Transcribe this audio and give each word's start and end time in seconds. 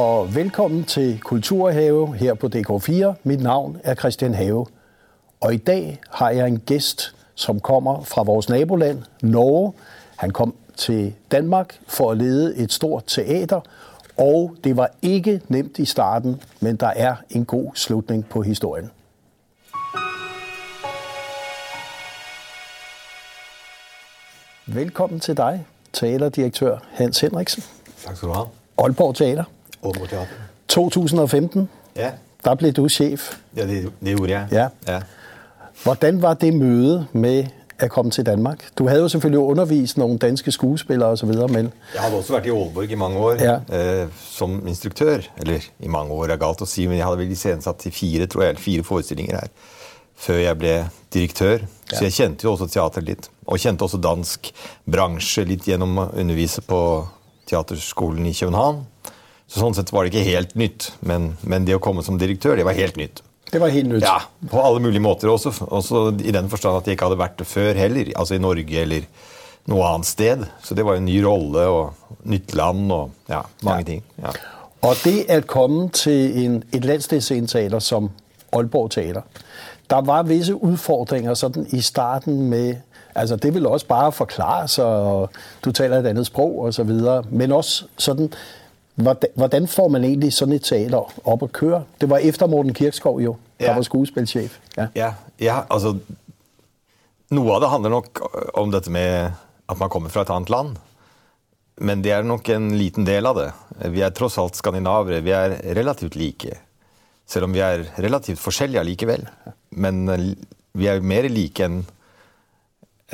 og 0.00 0.34
velkommen 0.34 0.84
til 0.84 1.20
Kulturhave 1.20 2.14
her 2.14 2.34
på 2.34 2.46
DK4. 2.46 3.14
Mitt 3.22 3.42
navn 3.42 3.80
er 3.84 3.94
Christian 3.94 4.34
Have. 4.34 4.66
Og 5.40 5.54
i 5.54 5.56
dag 5.56 6.00
har 6.10 6.30
jeg 6.30 6.48
en 6.48 6.58
gæst, 6.58 7.14
som 7.34 7.60
kommer 7.60 8.02
fra 8.02 8.22
vores 8.22 8.48
naboland, 8.48 9.02
Norge. 9.22 9.72
Han 10.16 10.30
kom 10.30 10.54
til 10.76 11.14
Danmark 11.32 11.80
for 11.86 12.10
å 12.10 12.14
lede 12.14 12.56
et 12.56 12.72
stort 12.72 13.04
teater, 13.06 13.60
og 14.16 14.56
det 14.64 14.76
var 14.76 14.90
ikke 15.02 15.40
nemt 15.48 15.78
i 15.78 15.84
starten, 15.84 16.42
men 16.60 16.76
der 16.76 16.92
er 16.96 17.14
en 17.30 17.44
god 17.44 17.70
slutning 17.74 18.26
på 18.26 18.42
historien. 18.42 18.90
Velkommen 24.66 25.20
til 25.20 25.36
deg, 25.36 25.64
teaterdirektør 25.92 26.78
Hans 26.90 27.20
Henriksen. 27.20 27.62
Tak 28.04 28.16
skal 28.16 28.28
du 28.28 28.34
ha. 28.34 28.44
Aalborg 28.78 29.14
Teater. 29.14 29.44
Aalborg 29.84 30.08
Teater. 30.08 30.26
2015, 30.68 31.68
Ja, 31.96 32.10
der 32.44 32.54
ble 32.54 32.70
du 32.72 32.88
sjef. 32.88 33.30
ja 33.56 33.66
det, 33.66 33.90
det 34.00 34.16
gjorde 34.16 34.30
jeg. 34.32 34.46
Ja. 34.52 34.68
ja. 34.86 35.00
Hvordan 35.84 36.22
var 36.22 36.34
det 36.34 36.54
møtet 36.54 37.14
med 37.14 37.44
at 37.80 37.90
komme 37.90 38.10
til 38.10 38.26
Danmark? 38.26 38.64
Du 38.78 38.86
hadde 38.88 39.00
jo 39.00 39.08
selvfølgelig 39.08 39.40
undervist 39.40 39.96
noen 39.98 40.18
danske 40.18 40.52
skuespillere 40.52 41.10
osv., 41.16 41.32
men 41.48 41.72
Jeg 41.94 42.00
hadde 42.02 42.16
også 42.16 42.32
vært 42.36 42.46
i 42.46 42.50
Aalborg 42.52 42.90
i 42.92 42.94
mange 43.00 43.18
år 43.18 43.40
Ja. 43.42 43.54
eh, 43.72 44.08
som 44.30 44.66
instruktør. 44.68 45.20
Eller 45.40 45.60
i 45.80 45.88
mange 45.88 46.12
år 46.12 46.30
er 46.30 46.36
galt 46.36 46.60
å 46.62 46.66
si, 46.68 46.86
men 46.86 46.96
jeg 46.98 47.04
hadde 47.06 47.18
vel 47.18 47.30
iscenesatt 47.32 47.78
til 47.78 47.92
fire, 47.92 48.26
tror 48.26 48.42
jeg, 48.44 48.58
fire 48.58 48.82
forestillinger 48.82 49.34
her 49.40 49.48
før 50.20 50.36
jeg 50.36 50.58
ble 50.58 50.74
direktør. 51.14 51.58
Så 51.88 52.02
jeg 52.04 52.12
kjente 52.12 52.44
jo 52.44 52.52
også 52.52 52.66
teater 52.68 53.00
litt. 53.00 53.30
Og 53.46 53.56
kjente 53.58 53.82
også 53.86 53.96
dansk 54.04 54.50
bransje 54.84 55.46
litt 55.48 55.64
gjennom 55.64 55.96
å 55.98 56.10
undervise 56.12 56.60
på 56.60 56.80
teaterskolen 57.48 58.26
i 58.28 58.32
København. 58.36 58.82
Så 59.50 59.58
sånn 59.64 59.74
sett 59.74 59.90
var 59.92 60.06
det 60.06 60.12
ikke 60.14 60.28
helt 60.30 60.52
nytt. 60.54 60.92
Men, 61.02 61.32
men 61.42 61.64
det 61.66 61.74
å 61.74 61.82
komme 61.82 62.04
som 62.06 62.18
direktør, 62.20 62.54
det 62.56 62.64
var 62.68 62.76
helt 62.78 62.96
nytt. 63.00 63.22
det 63.50 63.58
var 63.58 63.72
helt 63.74 63.88
nytt. 63.90 64.04
Ja, 64.06 64.20
på 64.50 64.60
alle 64.62 64.78
mulige 64.80 65.02
måter. 65.02 65.28
Også, 65.32 65.50
også 65.66 66.04
i 66.22 66.30
den 66.30 66.48
forstand 66.52 66.76
at 66.78 66.86
jeg 66.86 66.94
ikke 66.94 67.08
hadde 67.08 67.18
vært 67.18 67.38
det 67.42 67.46
før 67.50 67.74
heller. 67.74 68.12
Altså 68.14 68.36
i 68.38 68.42
Norge 68.42 68.78
eller 68.84 69.08
noe 69.66 69.88
annet 69.88 70.06
sted. 70.06 70.44
Så 70.62 70.74
det 70.78 70.84
var 70.86 70.96
en 71.00 71.04
ny 71.04 71.18
rolle 71.24 71.66
og 71.66 72.14
nytt 72.30 72.54
land 72.54 72.92
og 72.94 73.10
ja, 73.28 73.42
mange 73.66 73.82
Ja. 73.82 73.88
ting. 73.90 74.04
Ja. 74.22 74.32
Og 74.82 74.96
det 75.04 75.26
at 75.28 75.46
komme 75.46 75.90
til 75.90 76.44
en, 76.44 76.62
et 76.72 76.84
landsdelssceneteater 76.84 77.78
som 77.84 78.10
Aalborg 78.52 78.90
Teater, 78.94 79.26
der 79.90 80.00
var 80.06 80.22
visse 80.22 80.54
utfordringer 80.54 81.34
sådan 81.34 81.66
i 81.74 81.80
starten 81.80 82.48
med, 82.48 82.74
altså 83.14 83.36
det 83.36 83.54
vil 83.54 83.66
også 83.66 83.86
bare 83.86 84.12
forklare 84.12 84.68
sig, 84.68 84.84
og 84.84 85.30
du 85.64 85.72
taler 85.72 85.98
et 85.98 86.06
annet 86.06 86.26
sprog 86.26 86.58
og 86.58 86.74
så 86.74 86.84
men 87.30 87.52
også 87.52 87.84
sådan, 87.98 88.32
hvordan, 89.02 89.68
får 89.68 89.88
man 89.88 90.04
egentlig 90.04 90.32
sådan 90.32 90.54
et 90.54 90.62
teater 90.62 91.12
op 91.24 91.42
at 91.42 91.52
køre? 91.52 91.82
Det 92.00 92.08
var 92.10 92.18
efter 92.18 92.46
Morten 92.46 92.74
Kirkskov 92.74 93.20
jo, 93.20 93.36
der 93.60 93.66
Ja. 93.66 93.74
var 93.74 93.82
skuespilchef. 93.82 94.58
Ja. 94.76 94.86
Ja, 94.96 95.12
ja, 95.40 95.60
altså 95.70 95.98
Noe 97.30 97.52
av 97.54 97.60
det 97.62 97.68
handler 97.70 97.90
nok 97.90 98.20
om 98.58 98.70
dette 98.72 98.90
med 98.90 99.30
at 99.70 99.78
man 99.78 99.88
kommer 99.88 100.10
fra 100.10 100.22
et 100.22 100.30
annet 100.34 100.50
land. 100.50 100.76
Men 101.80 102.02
det 102.02 102.10
er 102.12 102.22
nok 102.26 102.48
en 102.50 102.72
liten 102.76 103.04
del 103.06 103.24
av 103.26 103.36
det. 103.38 103.52
Vi 103.94 104.00
er 104.02 104.10
tross 104.10 104.36
alt 104.42 104.58
skandinavere. 104.58 105.20
Vi 105.22 105.30
er 105.30 105.54
relativt 105.78 106.16
like. 106.18 106.56
Selv 107.30 107.44
om 107.46 107.52
vi 107.54 107.60
er 107.62 107.84
relativt 108.02 108.40
forskjellige 108.42 108.80
allikevel. 108.82 109.22
Men 109.70 110.08
eh, 110.08 110.34
vi 110.74 110.88
er 110.90 111.00
mer 111.00 111.28
like 111.30 111.62
enn 111.64 111.84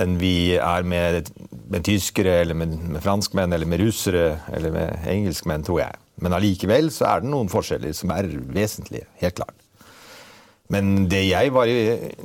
enn 0.01 0.17
vi 0.21 0.57
er 0.61 0.87
med, 0.89 1.31
med 1.73 1.85
tyskere, 1.87 2.41
eller 2.43 2.59
med, 2.59 2.75
med 2.97 3.05
franskmenn, 3.05 3.53
eller 3.53 3.69
med 3.69 3.81
russere, 3.81 4.41
eller 4.53 4.75
med 4.75 5.07
engelskmenn, 5.09 5.65
tror 5.67 5.81
jeg. 5.85 6.03
Men 6.21 6.37
allikevel 6.37 6.91
så 6.93 7.09
er 7.11 7.23
det 7.23 7.31
noen 7.33 7.51
forskjeller 7.53 7.95
som 7.97 8.13
er 8.15 8.29
vesentlige. 8.53 9.09
Helt 9.21 9.39
klart. 9.39 9.57
Men 10.73 11.07
det 11.11 11.23
jeg 11.29 11.53
var 11.55 11.71
i, 11.71 11.79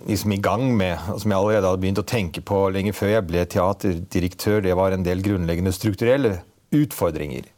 liksom 0.07 0.33
i 0.33 0.41
gang 0.41 0.63
med, 0.77 0.97
og 1.13 1.19
som 1.21 1.33
jeg 1.33 1.37
allerede 1.37 1.67
hadde 1.69 1.81
begynt 1.83 2.01
å 2.01 2.07
tenke 2.09 2.41
på 2.41 2.63
lenge 2.73 2.93
før 2.97 3.15
jeg 3.15 3.27
ble 3.29 3.43
teaterdirektør, 3.45 4.63
det 4.65 4.77
var 4.77 4.95
en 4.95 5.05
del 5.05 5.21
grunnleggende 5.25 5.73
strukturelle 5.75 6.39
utfordringer 6.73 7.51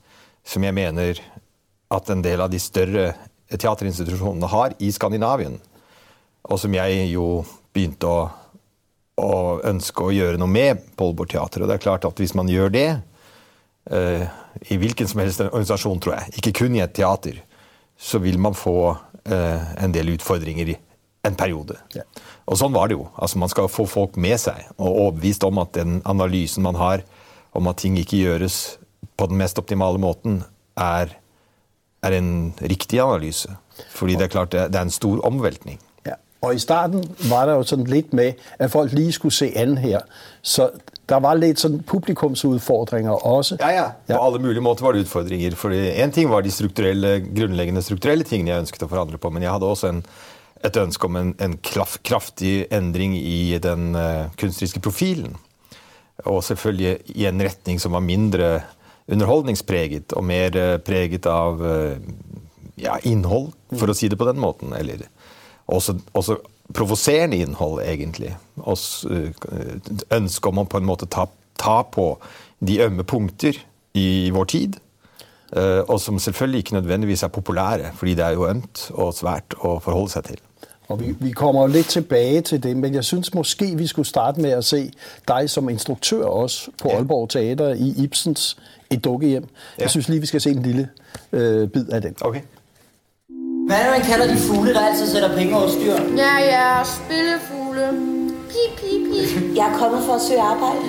som 0.43 0.65
jeg 0.65 0.75
mener 0.75 1.21
at 1.93 2.09
en 2.11 2.23
del 2.25 2.41
av 2.43 2.51
de 2.51 2.59
større 2.59 3.13
teaterinstitusjonene 3.53 4.49
har 4.51 4.75
i 4.83 4.89
Skandinavien. 4.91 5.55
Og 6.43 6.59
som 6.59 6.73
jeg 6.75 7.07
jo 7.13 7.45
begynte 7.73 8.09
å, 8.09 8.25
å 9.19 9.59
ønske 9.69 10.07
å 10.07 10.13
gjøre 10.13 10.39
noe 10.41 10.49
med 10.49 10.85
på 10.97 11.09
Aalborg 11.09 11.33
Teater. 11.33 11.63
Og 11.63 11.69
det 11.69 11.77
er 11.77 11.83
klart 11.85 12.07
at 12.07 12.19
hvis 12.21 12.35
man 12.37 12.49
gjør 12.49 12.73
det, 12.73 12.87
uh, 13.93 14.23
i 14.69 14.77
hvilken 14.79 15.09
som 15.09 15.21
helst 15.21 15.43
organisasjon, 15.43 16.01
tror 16.01 16.17
jeg, 16.17 16.37
ikke 16.39 16.55
kun 16.63 16.77
i 16.77 16.83
et 16.83 16.95
teater, 16.95 17.41
så 17.99 18.19
vil 18.23 18.39
man 18.41 18.57
få 18.57 18.77
uh, 18.93 19.61
en 19.77 19.93
del 19.93 20.15
utfordringer 20.15 20.73
i 20.73 20.77
en 21.23 21.37
periode. 21.39 21.77
Ja. 21.95 22.03
Og 22.49 22.59
sånn 22.59 22.73
var 22.75 22.89
det 22.89 22.97
jo. 22.97 23.07
Altså 23.15 23.39
Man 23.39 23.51
skal 23.51 23.71
få 23.71 23.85
folk 23.87 24.17
med 24.19 24.41
seg 24.41 24.65
og 24.75 24.89
overbevist 24.89 25.45
om 25.47 25.61
at 25.61 25.75
den 25.77 26.01
analysen 26.09 26.65
man 26.65 26.79
har 26.79 27.05
om 27.55 27.69
at 27.69 27.79
ting 27.83 27.95
ikke 28.01 28.19
gjøres 28.19 28.79
på 29.19 29.29
den 29.29 29.37
mest 29.37 29.59
optimale 29.61 30.01
måten, 30.01 30.41
er, 30.79 31.11
er 32.01 32.15
en 32.17 32.53
riktig 32.59 32.97
analyse. 33.03 33.51
Fordi 33.93 34.17
det 34.17 34.25
er 34.25 34.33
klart 34.33 34.55
det 34.55 34.73
er 34.73 34.81
en 34.81 34.93
stor 34.93 35.21
omveltning. 35.27 35.77
Ja. 36.43 36.47
Og 36.47 36.55
i 36.55 36.59
starten 36.59 37.03
var 37.29 37.45
der 37.47 37.53
jo 37.55 37.63
sådan 37.63 37.85
lidt 37.87 38.13
med, 38.13 38.33
at 38.59 38.71
folk 38.71 38.91
lige 38.91 39.11
skulle 39.11 39.33
se 39.33 39.51
an 39.55 39.77
her. 39.77 40.03
Så 40.41 40.69
der 41.09 41.19
var 41.23 41.35
litt 41.39 41.59
sånn 41.59 41.81
publikumsutfordringer 41.87 43.25
også. 43.27 43.57
Ja, 43.61 43.71
ja. 43.75 43.87
På 44.09 44.19
alle 44.25 44.41
mulige 44.43 44.63
måter 44.63 44.85
var 44.85 44.95
det 44.95 45.05
utfordringer. 45.05 45.55
For 45.59 45.71
en 45.71 46.11
ting 46.15 46.29
var 46.31 46.43
de 46.43 46.51
strukturelle, 46.51 47.17
grunnleggende 47.27 47.83
strukturelle 47.83 48.27
tingene 48.27 48.53
jeg 48.53 48.65
ønsket 48.65 48.85
å 48.85 48.91
forandre 48.91 49.19
på, 49.19 49.31
men 49.31 49.43
jeg 49.43 49.51
hadde 49.51 49.71
også 49.71 49.91
en, 49.91 50.03
et 50.63 50.79
ønske 50.79 51.07
om 51.07 51.19
en, 51.19 51.33
en 51.43 51.57
kraftig 51.63 52.53
endring 52.71 53.17
i 53.19 53.59
den 53.63 53.91
uh, 53.95 54.31
kunstneriske 54.39 54.83
profilen. 54.83 55.35
Og 56.27 56.43
selvfølgelig 56.47 57.17
i 57.19 57.27
en 57.27 57.43
retning 57.43 57.81
som 57.83 57.95
var 57.95 58.03
mindre 58.05 58.53
underholdningspreget, 59.11 60.15
og 60.15 60.27
mer 60.27 60.55
uh, 60.55 60.77
preget 60.83 61.27
av 61.27 61.59
uh, 61.59 61.99
ja, 62.79 62.95
innhold, 63.03 63.51
for 63.75 63.91
å 63.91 63.97
si 63.97 64.07
det 64.11 64.19
på 64.19 64.27
den 64.29 64.39
måten. 64.39 64.71
Eller 64.77 65.03
også, 65.67 65.95
også 66.13 66.35
provoserende 66.73 67.37
innhold, 67.37 67.81
egentlig. 67.81 68.37
Eh, 68.57 69.29
ønske 70.11 70.47
om 70.47 70.57
å 70.57 70.63
på 70.63 70.77
en 70.77 70.85
måte 70.87 71.05
ta, 71.05 71.25
ta 71.59 71.81
på 71.81 72.17
de 72.59 72.79
ømme 72.81 73.03
punkter 73.03 73.59
i 73.93 74.29
vår 74.33 74.43
tid. 74.43 74.79
eh, 75.55 75.83
Og 75.87 75.99
som 76.01 76.19
selvfølgelig 76.19 76.57
ikke 76.57 76.73
nødvendigvis 76.73 77.23
er 77.23 77.27
populære, 77.27 77.91
fordi 77.93 78.13
det 78.13 78.25
er 78.25 78.31
jo 78.31 78.47
ømt 78.49 78.91
og 78.93 79.13
svært 79.13 79.53
å 79.59 79.79
forholde 79.79 80.09
seg 80.11 80.23
til. 80.23 80.37
Og 80.87 80.99
vi, 80.99 81.15
vi 81.19 81.31
kommer 81.31 81.67
jo 81.67 81.83
tilbake 81.83 82.41
til 82.41 82.63
det, 82.63 82.77
men 82.77 82.93
jeg 82.93 83.03
synes 83.03 83.33
måske, 83.33 83.77
vi 83.77 83.87
skulle 83.87 84.05
starte 84.05 84.41
med 84.41 84.57
å 84.57 84.61
se 84.61 84.91
deg 85.27 85.49
som 85.49 85.69
instruktør 85.69 86.25
også 86.25 86.71
på 86.81 86.89
Aalborg 86.89 87.29
Teater 87.29 87.73
i 87.73 88.03
Ibsens 88.03 88.57
Et 88.89 89.03
dukkehjem. 89.03 89.45
Jeg 89.79 89.89
synes 89.89 90.09
lige, 90.09 90.19
vi 90.19 90.27
skal 90.27 90.41
se 90.41 90.49
en 90.49 90.61
lille 90.61 90.89
uh, 91.31 91.69
bid 91.69 91.89
av 91.89 92.01
den. 92.01 92.15
Ok. 92.21 92.35
Hvad 93.67 93.77
er 93.77 93.83
det, 93.83 93.91
man 93.97 94.05
kalder 94.11 94.27
de 94.33 94.37
fugle, 94.47 94.73
der 94.73 94.81
altid 94.89 95.07
sætter 95.13 95.31
penge 95.37 95.51
over 95.59 95.69
styr? 95.77 95.95
Ja, 96.23 96.33
ja, 96.55 96.67
spillefugle. 96.97 97.85
Pip, 98.51 98.71
pip, 98.79 99.01
pip. 99.11 99.55
Jeg 99.57 99.65
er 99.71 99.75
kommet 99.81 100.01
for 100.07 100.13
at 100.19 100.21
søge 100.27 100.41
arbejde. 100.53 100.81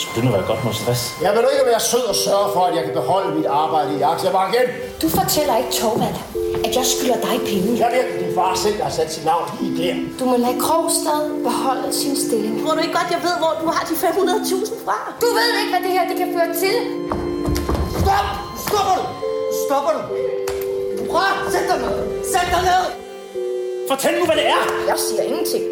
Skulle 0.00 0.16
det 0.16 0.24
nu 0.28 0.30
være 0.36 0.46
godt 0.52 0.64
med 0.64 0.74
stress? 0.80 1.02
Jeg 1.24 1.30
vil 1.34 1.40
ikke 1.54 1.66
være 1.72 1.82
sød 1.92 2.04
og 2.12 2.16
sørge 2.26 2.48
for, 2.54 2.62
at 2.68 2.74
jeg 2.76 2.84
kan 2.86 2.94
beholde 3.00 3.30
mit 3.38 3.48
arbejde 3.64 3.90
i 3.98 4.00
aktiebanken. 4.12 4.64
Du 5.02 5.08
fortæller 5.18 5.54
ikke 5.60 5.72
Torvald, 5.80 6.18
at 6.66 6.72
jeg 6.78 6.86
skylder 6.92 7.18
dig 7.28 7.36
penge. 7.50 7.68
Jeg 7.84 7.90
ved, 7.94 8.02
at 8.12 8.20
din 8.22 8.32
far 8.38 8.52
selv 8.64 8.78
har 8.86 8.92
sat 8.98 9.08
sit 9.14 9.24
navn 9.32 9.46
i 9.64 9.66
der. 9.80 9.94
Du 10.18 10.24
må 10.30 10.36
lade 10.46 10.58
Krogstad 10.64 11.22
beholde 11.48 11.88
sin 12.02 12.14
stilling. 12.24 12.54
Tror 12.62 12.72
du 12.76 12.80
ikke 12.86 12.96
godt, 13.00 13.10
jeg 13.16 13.22
ved, 13.26 13.36
hvor 13.42 13.52
du 13.62 13.66
har 13.74 13.82
de 13.90 13.94
500.000 14.06 14.84
fra? 14.84 14.96
Du 15.22 15.28
ved 15.38 15.48
ikke, 15.60 15.72
hvad 15.74 15.82
det 15.86 15.92
her 15.96 16.04
det 16.10 16.16
kan 16.22 16.28
føre 16.36 16.50
til. 16.62 16.74
Stop! 18.02 18.26
Stopper 18.66 18.94
du! 19.00 19.04
Stopper 19.64 19.92
du! 19.98 20.43
Prøv! 21.14 21.50
Sæt 21.52 21.68
deg 21.70 21.78
ned! 21.84 22.24
Sett 22.32 22.48
deg 22.54 22.62
ned! 22.70 22.84
Fortæl 23.88 24.18
meg 24.18 24.26
hva 24.30 24.36
det 24.40 24.46
er! 24.56 24.64
Jeg 24.90 24.98
sier 25.06 25.22
ingenting. 25.30 25.64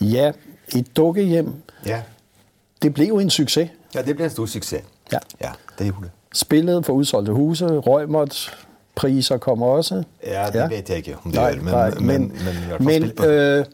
Ja, 0.00 0.32
Et 0.76 0.96
dukkehjem, 0.96 1.52
Ja. 1.86 2.02
det 2.82 2.94
ble 2.94 3.06
jo 3.06 3.18
en 3.18 3.30
suksess. 3.30 3.70
ja, 3.94 4.02
det 4.02 4.16
ble 4.16 4.24
en 4.24 4.30
stor 4.30 4.46
suksess. 4.46 4.84
Ja. 5.12 5.18
ja 5.40 5.50
det 5.78 5.86
gjorde 5.86 6.02
det. 6.02 6.10
Spillet 6.32 6.86
for 6.86 6.92
utsolgte 6.92 7.32
huset, 7.32 7.86
Rømert, 7.86 8.66
priser 8.94 9.38
kommer 9.38 9.66
også. 9.66 10.02
Ja, 10.26 10.50
det 10.52 10.70
vet 10.70 10.88
jeg 10.88 10.96
ikke 10.96 11.16
om 11.24 11.32
det 11.32 11.40
gjør, 11.40 11.54
men, 11.54 11.64
men, 11.64 12.06
men, 12.06 12.28
men, 12.44 12.54
i 12.62 12.66
hvert 12.66 12.76
fall 12.76 12.84
men 12.86 13.02
spilt 13.02 13.16
på 13.16 13.24
øh, 13.26 13.64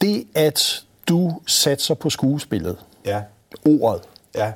det, 0.00 0.26
at 0.34 0.84
du 1.08 1.32
satser 1.46 1.94
på 1.94 2.10
skuespillet, 2.10 2.76
Ja, 3.04 3.22
ordet, 3.64 4.08
ja. 4.34 4.52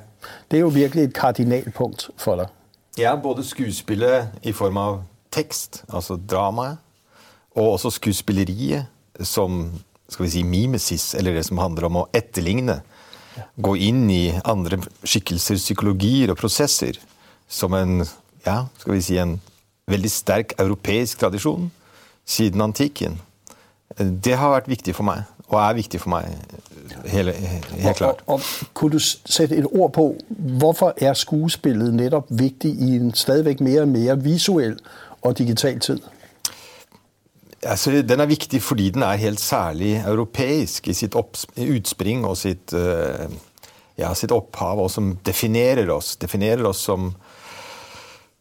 det 0.49 0.59
er 0.59 0.65
jo 0.65 0.73
virkelig 0.73 1.07
et 1.07 1.15
kardinalpunkt 1.17 2.09
for 2.17 2.41
deg. 2.41 2.53
Ja, 2.97 3.13
både 3.15 3.45
skuespillet 3.45 4.45
i 4.47 4.53
form 4.57 4.77
av 4.81 5.01
tekst, 5.33 5.83
altså 5.89 6.17
dramaet, 6.17 6.79
og 7.57 7.75
også 7.75 7.91
skuespilleriet 7.97 8.87
som 9.25 9.67
skal 10.09 10.25
vi 10.25 10.31
si, 10.31 10.43
mimesis, 10.45 11.11
eller 11.17 11.35
det 11.35 11.45
som 11.47 11.59
handler 11.61 11.89
om 11.89 12.01
å 12.01 12.07
etterligne 12.15 12.79
gå 13.55 13.75
inn 13.89 14.05
i 14.09 14.31
andre 14.47 14.79
skikkelser, 15.05 15.59
psykologier 15.59 16.31
og 16.33 16.39
prosesser 16.39 16.99
som 17.47 17.75
en, 17.77 18.01
ja, 18.45 18.63
skal 18.81 18.95
vi 18.95 19.03
si, 19.03 19.17
en 19.21 19.37
veldig 19.91 20.11
sterk 20.11 20.55
europeisk 20.61 21.21
tradisjon 21.21 21.69
siden 22.27 22.63
antikken. 22.65 23.19
Det 23.97 24.35
har 24.37 24.53
vært 24.53 24.71
viktig 24.71 24.95
for 24.97 25.07
meg, 25.07 25.25
og 25.47 25.59
er 25.69 25.77
viktig 25.77 26.01
for 26.03 26.11
meg. 26.11 26.27
Hele, 27.07 27.31
helt 27.31 27.97
klart. 27.97 28.23
Og, 28.25 28.33
og 28.33 28.41
kunne 28.73 28.97
du 28.97 28.99
sætte 28.99 29.55
et 29.55 29.67
ord 29.71 29.93
på, 29.93 30.09
hvorfor 30.59 30.93
er 30.97 31.13
skuespillet 31.13 31.93
netop 31.93 32.27
viktig 32.29 32.71
i 32.71 32.95
en 32.97 33.13
stadig 33.15 33.57
mer 33.63 33.81
og 33.81 33.87
mer 33.87 34.15
visuel 34.15 34.77
og 35.21 35.37
digital 35.37 35.79
tid? 35.79 35.99
Altså, 37.63 38.01
den 38.01 38.21
er 38.21 38.29
viktig 38.29 38.61
fordi 38.61 38.89
den 38.95 39.03
er 39.03 39.19
helt 39.19 39.39
særlig 39.39 40.03
europeisk 40.05 40.87
i 40.87 40.93
sitt 40.93 41.15
utspring 41.15 42.25
og 42.25 42.37
sitt, 42.37 42.73
uh, 42.73 43.25
ja, 43.97 44.13
sitt, 44.13 44.31
opphav, 44.31 44.79
og 44.83 44.91
som 44.91 45.15
definerer 45.25 45.89
oss. 45.91 46.15
Definerer 46.21 46.67
oss 46.69 46.83
som, 46.85 47.09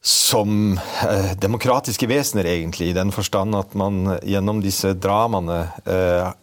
som 0.02 0.76
uh, 0.76 1.32
demokratiske 1.43 2.09
vesener, 2.09 2.50
egentlig, 2.50 2.91
i 2.91 2.99
den 2.99 3.12
forstand 3.14 3.56
at 3.56 3.75
man 3.75 4.19
gjennom 4.23 4.61
disse 4.62 4.93
dramaene 4.94 5.62
uh, 5.87 6.35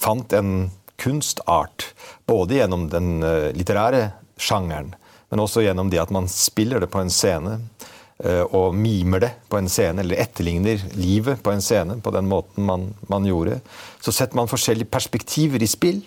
fant 0.00 0.32
en 0.36 0.70
kunstart. 1.00 1.90
Både 2.26 2.60
gjennom 2.60 2.88
den 2.92 3.20
litterære 3.56 4.10
sjangeren, 4.40 4.94
men 5.30 5.42
også 5.42 5.64
gjennom 5.64 5.90
det 5.92 6.00
at 6.00 6.12
man 6.14 6.28
spiller 6.30 6.80
det 6.82 6.90
på 6.92 7.02
en 7.02 7.12
scene. 7.12 7.58
Eh, 8.24 8.44
og 8.56 8.72
mimer 8.72 9.20
det 9.20 9.32
på 9.50 9.58
en 9.60 9.68
scene, 9.68 10.00
eller 10.00 10.22
etterligner 10.22 10.80
livet 10.96 11.42
på 11.44 11.52
en 11.52 11.60
scene 11.60 11.98
på 12.00 12.12
den 12.14 12.28
måten 12.30 12.64
man, 12.64 12.86
man, 13.12 13.26
gjorde, 13.28 13.58
så 14.00 14.14
setter 14.14 14.38
man 14.38 14.48
forskjellige 14.48 14.88
perspektiver 14.88 15.60
i 15.60 15.68
spill, 15.68 16.00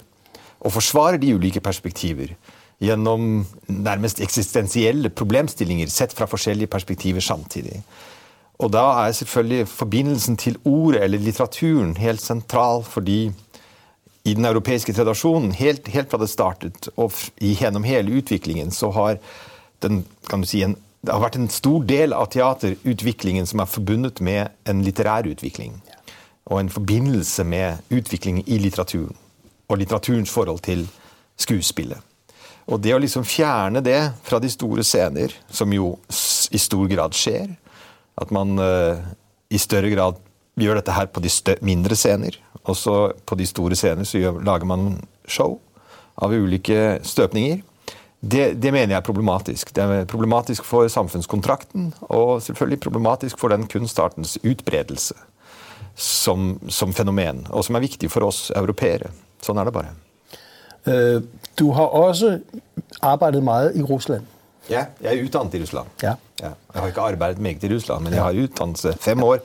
og 0.59 0.74
forsvarer 0.74 1.21
de 1.21 1.35
ulike 1.38 1.62
perspektiver 1.62 2.33
gjennom 2.81 3.44
nærmest 3.68 4.24
eksistensielle 4.24 5.12
problemstillinger 5.13 5.92
sett 5.94 6.15
fra 6.15 6.25
forskjellige 6.31 6.71
perspektiver 6.71 7.21
samtidig. 7.21 7.83
Og 8.59 8.74
da 8.74 8.88
er 9.03 9.13
selvfølgelig 9.15 9.69
forbindelsen 9.69 10.39
til 10.39 10.57
ordet 10.65 11.03
eller 11.03 11.21
litteraturen 11.21 11.94
helt 12.00 12.24
sentral, 12.24 12.81
fordi 12.83 13.30
i 14.27 14.33
den 14.36 14.45
europeiske 14.45 14.94
tradisjonen, 14.94 15.51
helt, 15.56 15.88
helt 15.88 16.12
fra 16.12 16.19
det 16.19 16.30
startet 16.30 16.89
og 16.95 17.16
gjennom 17.39 17.86
hele 17.88 18.19
utviklingen, 18.19 18.71
så 18.71 18.92
har 18.95 19.19
den, 19.83 20.04
si, 20.44 20.63
en 20.63 20.75
det 21.00 21.13
har 21.13 21.21
vært 21.24 21.38
en 21.39 21.51
stor 21.51 21.83
del 21.88 22.13
av 22.16 22.27
teaterutviklingen 22.33 23.48
som 23.48 23.62
er 23.63 23.71
forbundet 23.71 24.19
med 24.25 24.51
en 24.68 24.81
litterær 24.83 25.30
utvikling. 25.31 25.77
Og 26.51 26.60
en 26.60 26.71
forbindelse 26.74 27.45
med 27.48 27.80
utviklingen 27.94 28.44
i 28.48 28.57
litteraturen. 28.60 29.16
Og 29.69 29.80
litteraturens 29.80 30.31
forhold 30.33 30.60
til 30.66 30.88
skuespillet. 31.39 32.01
Og 32.68 32.81
det 32.83 32.94
å 32.94 33.00
liksom 33.00 33.24
fjerne 33.25 33.81
det 33.86 34.00
fra 34.25 34.42
de 34.44 34.50
store 34.51 34.83
scener, 34.83 35.31
som 35.50 35.71
jo 35.74 35.94
i 36.51 36.60
stor 36.60 36.88
grad 36.89 37.16
skjer 37.18 37.56
At 38.19 38.31
man 38.36 38.60
uh, 38.60 39.00
i 39.50 39.57
større 39.57 39.89
grad 39.94 40.18
gjør 40.63 40.79
dette 40.79 40.95
her 40.95 41.09
på 41.11 41.23
de 41.23 41.31
mindre 41.65 41.95
scener. 41.95 42.38
Og 42.65 42.77
så 42.77 42.95
på 43.25 43.38
de 43.39 43.47
store 43.47 43.77
scener 43.79 44.07
så 44.07 44.21
gjør, 44.21 44.44
lager 44.45 44.69
man 44.69 45.00
show 45.27 45.59
av 46.19 46.33
ulike 46.35 47.00
støpninger. 47.03 47.61
Det, 48.19 48.59
det, 48.59 48.71
mener 48.75 48.94
jeg 48.94 49.00
er 49.00 49.06
problematisk. 49.06 49.71
Det 49.75 49.83
er 49.83 50.07
problematisk 50.09 50.65
for 50.67 50.89
samfunnskontrakten, 50.91 51.94
og 52.11 52.41
selvfølgelig 52.44 52.81
problematisk 52.83 53.39
for 53.39 53.53
den 53.53 53.63
kunstartens 53.71 54.35
utbredelse 54.44 55.15
som, 55.95 56.57
som 56.67 56.91
fenomen, 56.95 57.45
og 57.50 57.63
som 57.67 57.79
er 57.79 57.85
viktig 57.85 58.11
for 58.11 58.27
oss 58.27 58.50
europeere. 58.56 59.13
Sånn 59.44 59.59
er 59.59 59.69
det 59.69 59.75
bare. 59.75 59.95
Øh, 60.89 61.23
du 61.59 61.69
har 61.75 61.95
også 61.95 62.38
arbeidet 63.00 63.44
mye 63.44 63.71
i 63.75 63.83
Russland. 63.88 64.27
Ja, 64.69 64.85
jeg 65.01 65.15
er 65.15 65.25
utdannet 65.25 65.56
i 65.56 65.63
Russland. 65.63 65.89
Ja. 66.03 66.17
Ja. 66.39 66.53
Jeg 66.73 66.81
har 66.81 66.91
ikke 66.91 67.07
arbeidet 67.15 67.41
meget 67.44 67.63
i 67.63 67.71
Russland, 67.71 68.03
men 68.03 68.13
jeg 68.13 68.23
har 68.23 68.44
utdannelse, 68.44 68.94
fem 69.01 69.23
år 69.23 69.39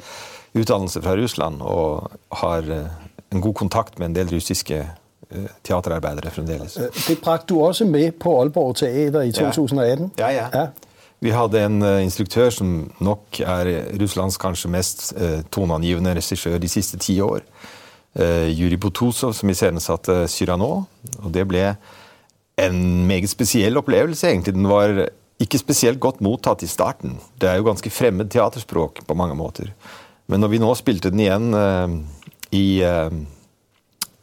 utdannelse 0.54 1.02
fra 1.02 1.16
Russland 1.18 1.62
og 1.62 2.10
har 2.32 2.58
øh, 2.58 2.86
en 3.32 3.40
god 3.40 3.54
kontakt 3.54 3.98
med 3.98 4.06
en 4.06 4.14
del 4.14 4.34
russiske 4.34 4.84
Øh, 5.34 5.46
teaterarbeidere 5.64 6.30
fremdeles. 6.30 6.76
Øh, 6.76 6.88
det 7.08 7.18
brakte 7.22 7.54
du 7.54 7.62
også 7.64 7.84
med 7.84 8.12
på 8.12 8.40
Aalborg 8.40 8.76
Teater 8.76 9.22
i 9.22 9.32
2018? 9.32 10.12
Ja, 10.18 10.28
ja. 10.28 10.46
ja. 10.54 10.66
Vi 11.20 11.30
hadde 11.30 11.64
en 11.64 11.82
instruktør 11.82 12.50
som 12.50 12.92
nok 13.00 13.40
er 13.40 13.70
Russlands 14.00 14.36
kanskje 14.36 14.70
mest 14.70 15.14
toneangivende 15.50 16.12
regissør 16.14 16.58
de 16.58 16.68
siste 16.68 16.98
ti 16.98 17.16
år. 17.20 17.40
Juri 18.52 18.76
Botosov, 18.76 19.32
som 19.32 19.50
iscenesatte 19.50 20.28
Cyrano. 20.28 20.82
Og 21.22 21.32
det 21.34 21.46
ble 21.48 21.76
en 22.60 23.06
meget 23.06 23.30
spesiell 23.30 23.80
opplevelse, 23.80 24.28
egentlig. 24.28 24.54
Den 24.54 24.68
var 24.68 25.08
ikke 25.40 25.58
spesielt 25.58 26.00
godt 26.00 26.20
mottatt 26.20 26.62
i 26.62 26.68
starten. 26.70 27.16
Det 27.40 27.48
er 27.48 27.56
jo 27.56 27.70
ganske 27.70 27.90
fremmed 27.90 28.28
teaterspråk 28.30 29.00
på 29.08 29.14
mange 29.14 29.34
måter. 29.34 29.72
Men 30.30 30.40
når 30.40 30.54
vi 30.54 30.60
nå 30.62 30.70
spilte 30.78 31.12
den 31.12 31.24
igjen 31.24 31.50
i 32.54 32.66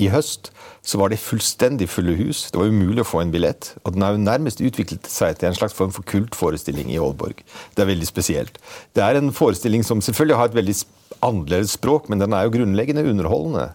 i 0.02 0.10
høst 0.10 0.50
så 0.82 0.98
var 0.98 1.12
det 1.12 1.22
fullstendig 1.22 1.86
fulle 1.94 2.16
hus. 2.18 2.48
Det 2.50 2.58
var 2.58 2.72
umulig 2.74 3.04
å 3.04 3.08
få 3.08 3.22
en 3.22 3.34
billett. 3.34 3.76
Og 3.86 3.94
den 3.94 4.02
har 4.06 4.16
jo 4.16 4.24
nærmest 4.24 4.64
utviklet 4.66 5.06
seg 5.10 5.38
til 5.38 5.52
en 5.52 5.58
slags 5.58 5.76
form 5.78 5.92
for 5.94 6.06
kultforestilling 6.10 6.90
i 6.90 6.98
Aalborg. 6.98 7.44
Det 7.76 7.84
er 7.84 7.92
veldig 7.92 8.08
spesielt. 8.10 8.58
Det 8.98 9.04
er 9.06 9.20
en 9.20 9.30
forestilling 9.36 9.86
som 9.86 10.02
selvfølgelig 10.02 10.40
har 10.40 10.50
et 10.50 10.58
veldig 10.58 10.76
annerledes 11.22 11.76
språk, 11.78 12.10
men 12.10 12.24
den 12.24 12.34
er 12.34 12.48
jo 12.48 12.56
grunnleggende 12.56 13.06
underholdende. 13.12 13.68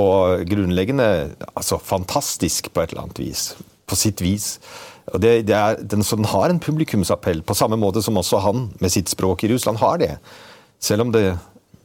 Og 0.00 0.46
grunnleggende 0.48 1.10
altså 1.52 1.80
fantastisk 1.82 2.72
på 2.72 2.86
et 2.86 2.94
eller 2.94 3.04
annet 3.04 3.20
vis. 3.20 3.50
På 3.84 3.98
sitt 4.00 4.24
vis. 4.24 4.54
Og 5.12 5.20
det, 5.20 5.42
det 5.50 5.58
er, 5.58 5.76
den, 5.92 6.06
så 6.06 6.16
den 6.16 6.30
har 6.30 6.48
en 6.48 6.62
publikumsappell, 6.62 7.44
på 7.44 7.58
samme 7.58 7.76
måte 7.76 8.00
som 8.00 8.16
også 8.16 8.40
han 8.46 8.70
med 8.80 8.94
sitt 8.94 9.12
språk 9.12 9.44
i 9.44 9.52
Russland 9.52 9.82
har 9.82 10.00
det. 10.00 10.14
Selv 10.80 11.04
om 11.04 11.12
det 11.12 11.34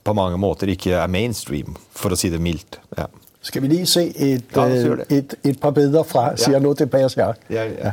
på 0.05 0.13
mange 0.13 0.38
måter 0.38 0.69
ikke 0.71 0.93
er 0.93 1.07
mainstream, 1.12 1.75
for 1.95 2.13
å 2.13 2.19
si 2.19 2.29
det 2.29 2.41
mildt. 2.41 2.79
Ja. 2.97 3.09
Skal 3.45 3.62
vi 3.62 3.69
lige 3.69 3.85
se 3.89 4.07
et, 4.09 4.55
ja, 4.55 4.65
et, 5.09 5.35
et 5.43 5.59
par 5.62 5.74
billeder 5.75 6.03
fra 6.03 6.29
ja. 6.31 6.35
Siger 6.41 6.59
noget 6.59 6.77
til 6.81 6.89
Bergerac? 6.89 7.41
Ja, 7.50 7.65
ja. 7.69 7.91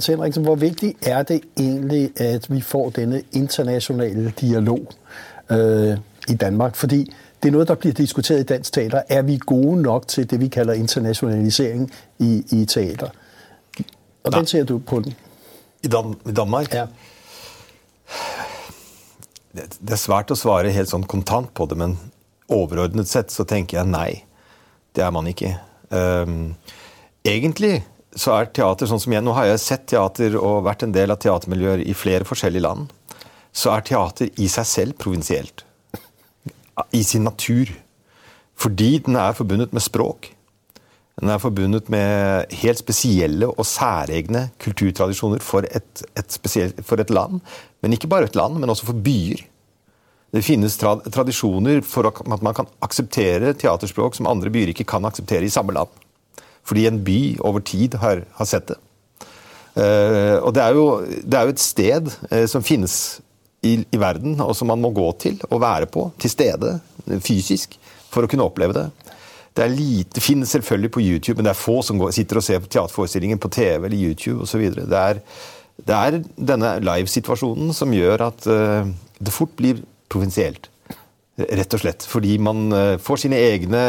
Hans 0.00 0.06
Henriksen, 0.06 0.44
hvor 0.44 0.54
vigtigt 0.54 1.06
er 1.06 1.22
det 1.22 1.40
egentlig, 1.56 2.20
at 2.20 2.50
vi 2.50 2.60
får 2.60 2.90
denne 2.90 3.22
internationale 3.32 4.32
dialog 4.40 4.80
øh, 5.50 5.98
i 6.28 6.34
Danmark? 6.34 6.76
Fordi 6.76 7.12
det 7.42 7.48
er 7.48 7.52
noget, 7.52 7.68
der 7.68 7.74
bliver 7.74 7.92
diskuteret 7.92 8.40
i 8.40 8.42
dansk 8.42 8.72
teater. 8.72 9.02
Er 9.08 9.22
vi 9.22 9.38
gode 9.46 9.82
nok 9.82 10.08
til 10.08 10.30
det, 10.30 10.40
vi 10.40 10.48
kalder 10.48 10.72
internationalisering 10.72 11.92
i, 12.18 12.44
i 12.50 12.64
teater? 12.64 13.08
Hvordan 14.22 14.46
ser 14.46 14.64
du 14.64 14.78
på 14.78 15.00
den? 15.00 15.14
I, 15.82 15.88
Dan 15.88 16.14
i 16.26 16.32
Danmark? 16.32 16.74
Ja. 16.74 16.86
Det 19.52 19.90
er 19.90 20.00
svært 20.00 20.32
å 20.32 20.38
svare 20.38 20.72
helt 20.72 20.88
sånn 20.88 21.04
kontant 21.04 21.52
på 21.54 21.68
det, 21.68 21.76
men 21.76 21.98
overordnet 22.48 23.08
sett 23.08 23.32
så 23.32 23.44
tenker 23.44 23.82
jeg 23.82 23.92
nei. 23.92 24.24
Det 24.96 25.04
er 25.04 25.10
man 25.12 25.28
ikke. 25.28 25.58
Um, 25.90 26.54
egentlig 27.24 27.82
så 28.18 28.34
er 28.34 28.50
teater 28.50 28.88
sånn 28.90 29.00
som 29.02 29.12
jeg 29.14 29.22
Nå 29.22 29.34
har 29.36 29.46
jeg 29.52 29.62
sett 29.62 29.86
teater 29.92 30.34
og 30.40 30.64
vært 30.66 30.82
en 30.86 30.94
del 30.94 31.12
av 31.14 31.20
teatermiljøer 31.22 31.84
i 31.86 31.94
flere 31.94 32.26
forskjellige 32.26 32.64
land. 32.66 32.90
Så 33.52 33.70
er 33.74 33.86
teater 33.86 34.30
i 34.38 34.48
seg 34.50 34.66
selv 34.66 34.98
provinsielt. 34.98 35.64
I 36.96 37.02
sin 37.06 37.26
natur. 37.26 37.70
Fordi 38.60 38.98
den 39.06 39.16
er 39.16 39.36
forbundet 39.36 39.72
med 39.76 39.84
språk. 39.84 40.32
Den 41.20 41.30
er 41.32 41.40
forbundet 41.42 41.90
med 41.92 42.52
helt 42.62 42.80
spesielle 42.80 43.50
og 43.50 43.66
særegne 43.68 44.48
kulturtradisjoner 44.62 45.42
for 45.44 45.66
et, 45.68 46.04
et, 46.16 46.32
spesielt, 46.32 46.80
for 46.86 47.00
et 47.00 47.12
land. 47.12 47.42
Men 47.82 47.94
ikke 47.94 48.08
bare 48.10 48.30
et 48.30 48.38
land, 48.38 48.56
men 48.58 48.72
også 48.72 48.88
for 48.88 49.00
byer. 49.04 49.44
Det 50.30 50.44
finnes 50.46 50.76
tra 50.78 50.94
tradisjoner 51.02 51.82
for 51.84 52.08
at 52.08 52.22
man 52.30 52.54
kan 52.56 52.70
akseptere 52.82 53.52
teaterspråk 53.58 54.16
som 54.16 54.30
andre 54.30 54.52
byer 54.54 54.72
ikke 54.72 54.88
kan 54.88 55.04
akseptere 55.04 55.44
i 55.44 55.52
samme 55.52 55.74
land. 55.76 55.90
Fordi 56.66 56.86
en 56.86 57.00
by 57.04 57.20
over 57.46 57.64
tid 57.66 57.96
har, 58.02 58.24
har 58.36 58.48
sett 58.48 58.70
det. 58.70 58.78
Uh, 59.70 60.36
og 60.42 60.50
det 60.54 60.62
er, 60.64 60.74
jo, 60.74 60.86
det 61.06 61.36
er, 61.36 61.46
jo, 61.46 61.54
et 61.54 61.62
sted 61.62 62.08
uh, 62.32 62.46
som 62.50 62.64
finnes 62.66 62.94
i, 63.62 63.76
i 63.86 64.00
verden, 64.00 64.34
og 64.42 64.54
som 64.58 64.70
man 64.70 64.80
må 64.82 64.90
gå 64.94 65.06
til 65.22 65.38
og 65.48 65.60
være 65.62 65.86
på, 65.90 66.08
til 66.20 66.32
stede, 66.32 66.74
fysisk, 67.22 67.76
for 68.10 68.26
å 68.26 68.30
kunne 68.30 68.46
oppleve 68.48 68.74
det. 68.76 68.88
Det, 69.54 69.64
er 69.64 69.72
lite, 69.74 70.22
finnes 70.22 70.50
selvfølgelig 70.54 70.90
på 70.94 71.04
YouTube, 71.04 71.38
men 71.38 71.48
det 71.48 71.54
er 71.54 71.62
få 71.62 71.80
som 71.86 72.00
går, 72.00 72.12
sitter 72.16 72.40
og 72.40 72.46
ser 72.46 72.62
på 72.62 72.70
teaterforestillingen 72.70 73.40
på 73.42 73.50
TV 73.54 73.86
eller 73.86 73.96
YouTube 73.98 74.46
osv. 74.46 74.66
Det, 74.74 75.00
er, 75.00 75.22
det 75.86 75.96
er 75.96 76.18
denne 76.50 76.74
livesituasjonen 76.86 77.72
som 77.76 77.94
gjør 77.94 78.26
at 78.30 78.50
uh, 78.50 78.90
det 79.20 79.34
fort 79.34 79.54
blir 79.58 79.82
provinsielt. 80.10 80.70
Rett 81.40 81.76
og 81.76 81.82
slett. 81.82 82.06
Fordi 82.08 82.36
man 82.42 82.68
uh, 82.74 82.96
får 83.00 83.24
sine 83.24 83.40
egne 83.40 83.82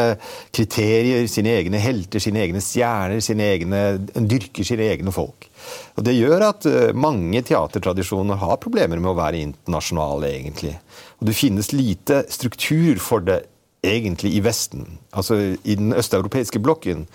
kriterier, 0.54 1.26
sine 1.30 1.54
egne 1.60 1.80
helter, 1.82 2.22
sine 2.22 2.42
egne 2.44 2.62
stjerner, 2.64 3.22
sine 3.24 3.48
egne, 3.54 3.82
dyrker 4.16 4.66
sine 4.66 4.88
egne 4.94 5.14
folk. 5.14 5.48
Og 5.96 6.06
Det 6.06 6.16
gjør 6.16 6.46
at 6.48 6.68
uh, 6.68 6.90
mange 6.96 7.44
teatertradisjoner 7.46 8.40
har 8.40 8.60
problemer 8.62 9.00
med 9.00 9.12
å 9.12 9.18
være 9.18 9.44
internasjonale, 9.44 10.32
egentlig. 10.40 10.74
Og 11.20 11.28
det 11.30 11.38
finnes 11.38 11.72
lite 11.74 12.24
struktur 12.32 13.00
for 13.02 13.24
det 13.26 13.42
egentlig 13.82 14.36
i 14.36 14.42
Vesten. 14.44 14.98
Altså 15.12 15.38
I 15.58 15.76
den 15.78 15.94
østeuropeiske 15.96 16.62
blokken 16.62 17.06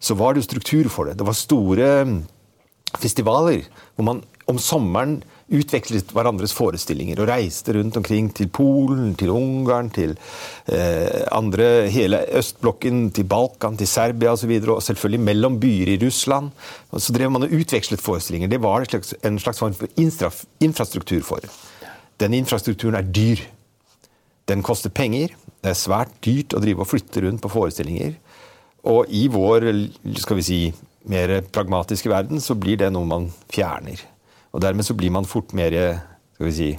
så 0.00 0.16
var 0.18 0.34
det 0.34 0.44
struktur 0.44 0.88
for 0.92 1.08
det. 1.08 1.18
Det 1.18 1.26
var 1.26 1.36
store 1.36 1.90
mm, 2.04 2.18
festivaler 3.00 3.64
hvor 3.94 4.08
man 4.08 4.22
om 4.50 4.58
sommeren 4.60 5.22
utvekslet 5.52 6.12
hverandres 6.14 6.54
forestillinger 6.56 7.20
og 7.20 7.28
reiste 7.28 7.74
rundt 7.76 7.98
omkring 8.00 8.30
til 8.34 8.48
Polen, 8.48 9.12
til 9.18 9.32
Ungarn, 9.34 9.90
til 9.92 10.14
eh, 10.66 11.24
andre, 11.34 11.88
hele 11.92 12.22
østblokken, 12.38 13.10
til 13.14 13.28
Balkan, 13.28 13.76
til 13.76 13.88
Serbia 13.88 14.32
osv. 14.32 14.34
Og, 14.34 14.38
så 14.38 14.46
videre, 14.50 14.76
og 14.76 14.82
selvfølgelig 14.82 15.20
mellom 15.20 15.58
byer 15.60 15.94
i 15.94 15.98
Russland. 16.06 16.50
Og 16.90 17.00
så 17.00 17.12
drev 17.12 17.30
man 17.30 17.46
og 17.46 17.52
utvekslet 17.52 18.00
forestillinger. 18.00 18.48
Det 18.48 18.62
var 18.62 18.80
en 18.80 18.90
slags, 18.90 19.14
en 19.24 19.38
slags 19.38 19.58
form 19.58 19.74
for 19.74 19.88
infrastruktur 20.60 21.22
for. 21.22 21.44
Den 22.20 22.34
infrastrukturen 22.34 22.94
er 22.94 23.02
dyr. 23.02 23.42
Den 24.48 24.62
koster 24.62 24.90
penger. 24.90 25.34
Det 25.60 25.72
er 25.72 25.78
svært 25.78 26.12
dyrt 26.24 26.54
å 26.54 26.60
drive 26.60 26.84
og 26.84 26.88
flytte 26.88 27.24
rundt 27.24 27.42
på 27.42 27.52
forestillinger. 27.52 28.16
Og 28.84 29.08
i 29.08 29.26
vår 29.32 29.70
skal 30.20 30.40
vi 30.40 30.44
si, 30.44 30.58
mer 31.08 31.38
pragmatiske 31.52 32.08
verden 32.08 32.40
så 32.40 32.56
blir 32.56 32.80
det 32.80 32.92
noe 32.92 33.08
man 33.08 33.30
fjerner. 33.52 34.13
Og 34.54 34.62
dermed 34.62 34.86
så 34.86 34.94
blir 34.94 35.10
man 35.10 35.26
fort 35.26 35.52
mer 35.56 35.74
skal 36.34 36.46
vi 36.46 36.54
si, 36.54 36.70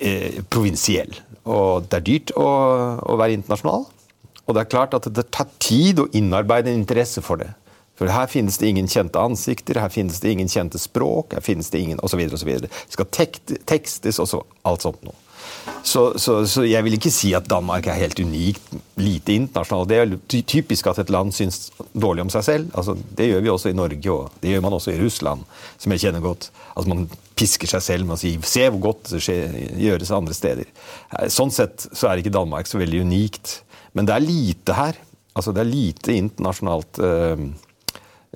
eh, 0.00 0.40
provinsiell. 0.50 1.12
Og 1.44 1.86
det 1.90 2.00
er 2.00 2.06
dyrt 2.06 2.32
å, 2.36 2.46
å, 3.00 3.18
være 3.20 3.36
internasjonal. 3.38 3.86
Og 4.46 4.54
det 4.54 4.62
er 4.62 4.72
klart 4.72 4.96
at 4.96 5.08
det 5.12 5.28
tar 5.34 5.48
tid 5.62 6.00
å 6.00 6.08
innarbeide 6.16 6.72
en 6.72 6.80
interesse 6.80 7.22
for 7.24 7.42
det. 7.42 7.50
For 7.96 8.12
her 8.12 8.28
finnes 8.28 8.58
det 8.60 8.68
ingen 8.68 8.88
kjente 8.92 9.20
ansikter, 9.20 9.80
her 9.80 9.92
finnes 9.92 10.20
det 10.20 10.34
ingen 10.34 10.50
kjente 10.52 10.78
språk, 10.78 11.32
her 11.32 11.44
finnes 11.44 11.70
det 11.72 11.80
ingen 11.80 12.02
osv. 12.04 12.20
Det 12.28 12.70
skal 12.92 13.08
tekstes 13.08 14.20
og 14.20 14.44
alt 14.68 14.84
sånt 14.84 15.00
noe. 15.06 15.16
Så, 15.86 16.18
så, 16.18 16.40
så, 16.50 16.64
jeg 16.66 16.82
vil 16.82 16.96
ikke 16.96 17.12
si 17.14 17.30
at 17.36 17.46
Danmark 17.46 17.86
er 17.86 17.98
helt 18.00 18.18
unikt 18.18 18.72
lite 18.98 19.36
internasjonalt. 19.36 19.90
Det 19.90 20.40
er 20.40 20.46
typisk 20.50 20.88
at 20.90 20.98
et 20.98 21.12
land 21.14 21.30
syns 21.34 21.70
dårlig 21.94 22.24
om 22.24 22.32
seg 22.32 22.42
selv. 22.42 22.72
Altså, 22.74 22.96
det 23.18 23.28
gjør 23.30 23.44
vi 23.44 23.52
også 23.52 23.70
i 23.70 23.76
Norge, 23.78 24.10
og 24.10 24.40
det 24.42 24.50
gjør 24.50 24.64
man 24.66 24.74
også 24.78 24.96
i 24.96 24.98
Russland, 24.98 25.44
som 25.78 25.94
jeg 25.94 26.02
kjenner 26.02 26.24
godt. 26.24 26.48
Altså, 26.74 26.90
man 26.90 27.06
pisker 27.38 27.70
seg 27.70 27.84
selv 27.86 28.08
med 28.08 28.16
å 28.16 28.18
si 28.18 28.34
'se 28.42 28.66
hvor 28.66 28.82
godt 28.88 29.12
det 29.12 29.22
skjer, 29.22 29.54
gjøres 29.78 30.10
andre 30.10 30.34
steder'. 30.34 30.74
Eh, 31.20 31.28
sånn 31.30 31.54
sett 31.54 31.86
så 31.92 32.10
er 32.10 32.18
ikke 32.18 32.34
Danmark 32.34 32.66
så 32.66 32.82
veldig 32.82 33.06
unikt. 33.06 33.60
Men 33.94 34.06
det 34.10 34.14
er 34.16 34.26
lite 34.26 34.74
her. 34.74 34.98
Altså, 35.36 35.52
det 35.54 35.62
er 35.62 35.70
lite 35.70 36.18
internasjonalt 36.18 36.98
øh, 36.98 37.46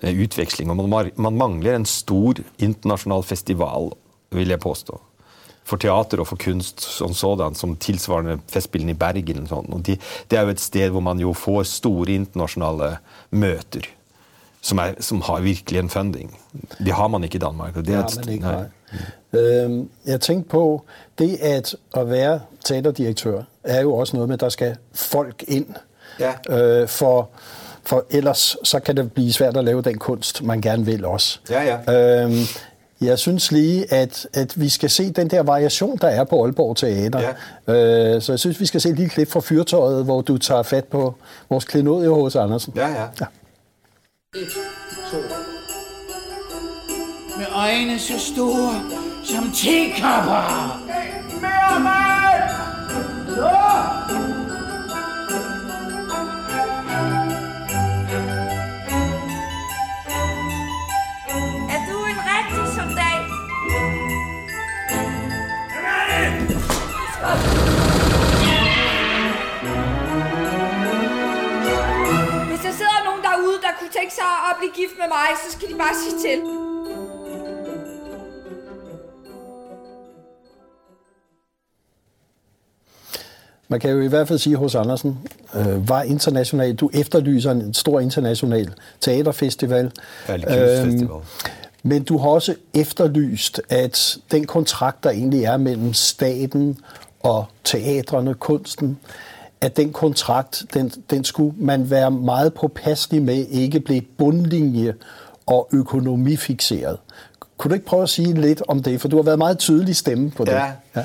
utveksling. 0.06 0.70
Og 0.70 0.86
man, 0.86 1.10
man 1.16 1.36
mangler 1.36 1.74
en 1.74 1.86
stor 1.86 2.38
internasjonal 2.58 3.26
festival, 3.26 3.90
vil 4.30 4.54
jeg 4.54 4.62
påstå 4.62 5.09
for 5.70 5.80
teater 5.80 6.22
og 6.22 6.28
for 6.30 6.40
kunst 6.40 6.82
sånn 6.82 7.14
sådan, 7.16 7.56
som 7.58 7.76
tilsvarende 7.80 8.40
Festspillene 8.50 8.96
i 8.96 8.98
Bergen. 8.98 9.44
Og 9.44 9.52
sånn. 9.54 9.70
og 9.76 9.86
de, 9.86 9.96
det 10.30 10.38
er 10.38 10.48
jo 10.48 10.56
et 10.56 10.62
sted 10.62 10.92
hvor 10.94 11.04
man 11.04 11.22
jo 11.22 11.34
får 11.36 11.64
store 11.70 12.18
internasjonale 12.18 12.96
møter. 13.30 13.88
Som, 14.60 14.76
er, 14.82 14.98
som 15.00 15.22
har 15.24 15.40
virkelig 15.40 15.78
en 15.80 15.88
funding. 15.88 16.34
Det 16.84 16.92
har 16.92 17.08
man 17.08 17.24
ikke 17.24 17.38
i 17.38 17.40
Danmark. 17.40 17.76
og 17.80 17.86
det 17.86 17.94
er 17.96 18.02
et, 18.04 18.26
ikke, 18.28 18.50
nei. 18.52 19.86
jeg 20.04 20.20
tenker 20.20 20.50
på 20.52 20.64
det 21.16 21.30
at 21.40 21.72
å 21.96 22.02
være 22.04 22.42
teaterdirektør 22.66 23.46
er 23.64 23.86
jo 23.86 23.94
også 23.94 24.18
noe 24.18 24.28
med 24.28 24.36
at 24.36 24.44
der 24.44 24.52
skal 24.52 24.76
folk 24.92 25.46
inn. 25.48 25.70
Ja. 26.20 26.34
Uh, 26.44 26.84
for, 26.88 27.30
for 27.88 28.04
ellers 28.10 28.56
så 28.62 28.82
kan 28.84 28.96
det 29.00 29.06
bli 29.16 29.30
svært 29.32 29.56
å 29.56 29.64
lage 29.64 29.86
den 29.88 30.02
kunst 30.02 30.42
man 30.44 30.60
gjerne 30.60 30.84
vil 30.84 31.08
også. 31.08 31.40
Ja, 31.48 31.62
ja. 31.64 31.78
Jeg 33.00 33.18
syns 33.18 33.52
lige, 33.52 33.92
at, 33.92 34.26
at 34.32 34.60
vi 34.60 34.68
skal 34.68 34.90
se 34.90 35.10
den 35.10 35.30
der 35.30 35.42
variasjon 35.42 35.98
der 36.00 36.08
er 36.08 36.24
på 36.24 36.44
Aalborg 36.44 36.76
Teater. 36.76 37.20
Ja. 37.68 38.16
Uh, 38.16 38.22
så 38.22 38.32
jeg 38.32 38.38
syns 38.38 38.60
vi 38.60 38.66
skal 38.66 38.80
se 38.80 38.88
et 38.88 38.96
lille 38.96 39.10
klipp 39.10 39.30
fra 39.30 39.40
Fyrtøyet, 39.40 40.04
hvor 40.04 40.20
du 40.20 40.38
tar 40.38 40.62
fatt 40.62 40.90
på 40.90 41.14
vores 41.50 41.64
klenodie 41.64 42.08
hos 42.08 42.36
Andersen. 42.36 42.72
Ja, 42.76 42.88
ja. 42.88 43.06
ja. 43.20 43.26
Et, 44.36 44.48
to. 45.10 45.16
Med 47.38 47.46
øjne 47.54 47.98
så 47.98 48.18
store 48.18 48.82
som 49.24 49.50
tekopper. 49.54 50.79
Tænke 74.00 74.14
sig 74.14 74.24
at 74.50 74.56
blive 74.58 74.72
gift 74.74 74.98
med 74.98 75.08
mig, 75.08 75.28
så 75.44 75.52
skal 75.52 75.68
de 75.68 75.74
bare 75.74 75.94
sige 76.02 76.16
til. 76.26 76.38
Man 83.68 83.80
kan 83.80 83.90
jo 83.90 84.00
i 84.00 84.06
hvert 84.06 84.28
fald 84.28 84.38
sige 84.38 84.56
hos 84.56 84.74
Andersen, 84.74 85.18
øh, 85.54 85.88
var 85.88 86.02
international. 86.02 86.74
Du 86.74 86.90
efterlyser 86.94 87.50
en 87.50 87.74
stor 87.74 88.00
international 88.00 88.74
teaterfestival. 89.00 89.92
Øhm, 90.28 91.08
men 91.82 92.04
du 92.04 92.18
har 92.18 92.28
også 92.28 92.54
efterlyst, 92.74 93.60
at 93.68 94.18
den 94.30 94.46
kontrakt, 94.46 95.04
der 95.04 95.10
egentlig 95.10 95.44
er 95.44 95.56
mellem 95.56 95.94
staten 95.94 96.78
og 97.20 97.46
teatrene, 97.64 98.34
kunsten, 98.34 98.98
at 99.60 99.76
den 99.76 99.92
kontrakt, 99.92 100.64
den, 100.74 100.92
den 101.10 101.24
skulle 101.24 101.54
man 101.58 101.90
være 101.90 102.10
meget 102.10 102.54
påpasselig 102.54 103.22
med 103.22 103.46
ikke 103.50 103.80
ble 103.80 104.02
bunnlinje- 104.18 104.94
og 105.46 105.68
økonomifikseret. 105.72 106.98
Kunne 107.58 107.70
du 107.70 107.74
ikke 107.74 107.86
prøve 107.86 108.02
å 108.02 108.06
si 108.08 108.22
litt 108.22 108.62
om 108.68 108.82
det? 108.82 109.00
For 109.00 109.08
du 109.08 109.18
har 109.18 109.26
vært 109.26 109.38
meget 109.38 109.58
tydelig 109.58 109.96
stemme 109.96 110.30
på 110.30 110.44
det. 110.44 110.54
Ja. 110.56 110.72
ja. 110.96 111.04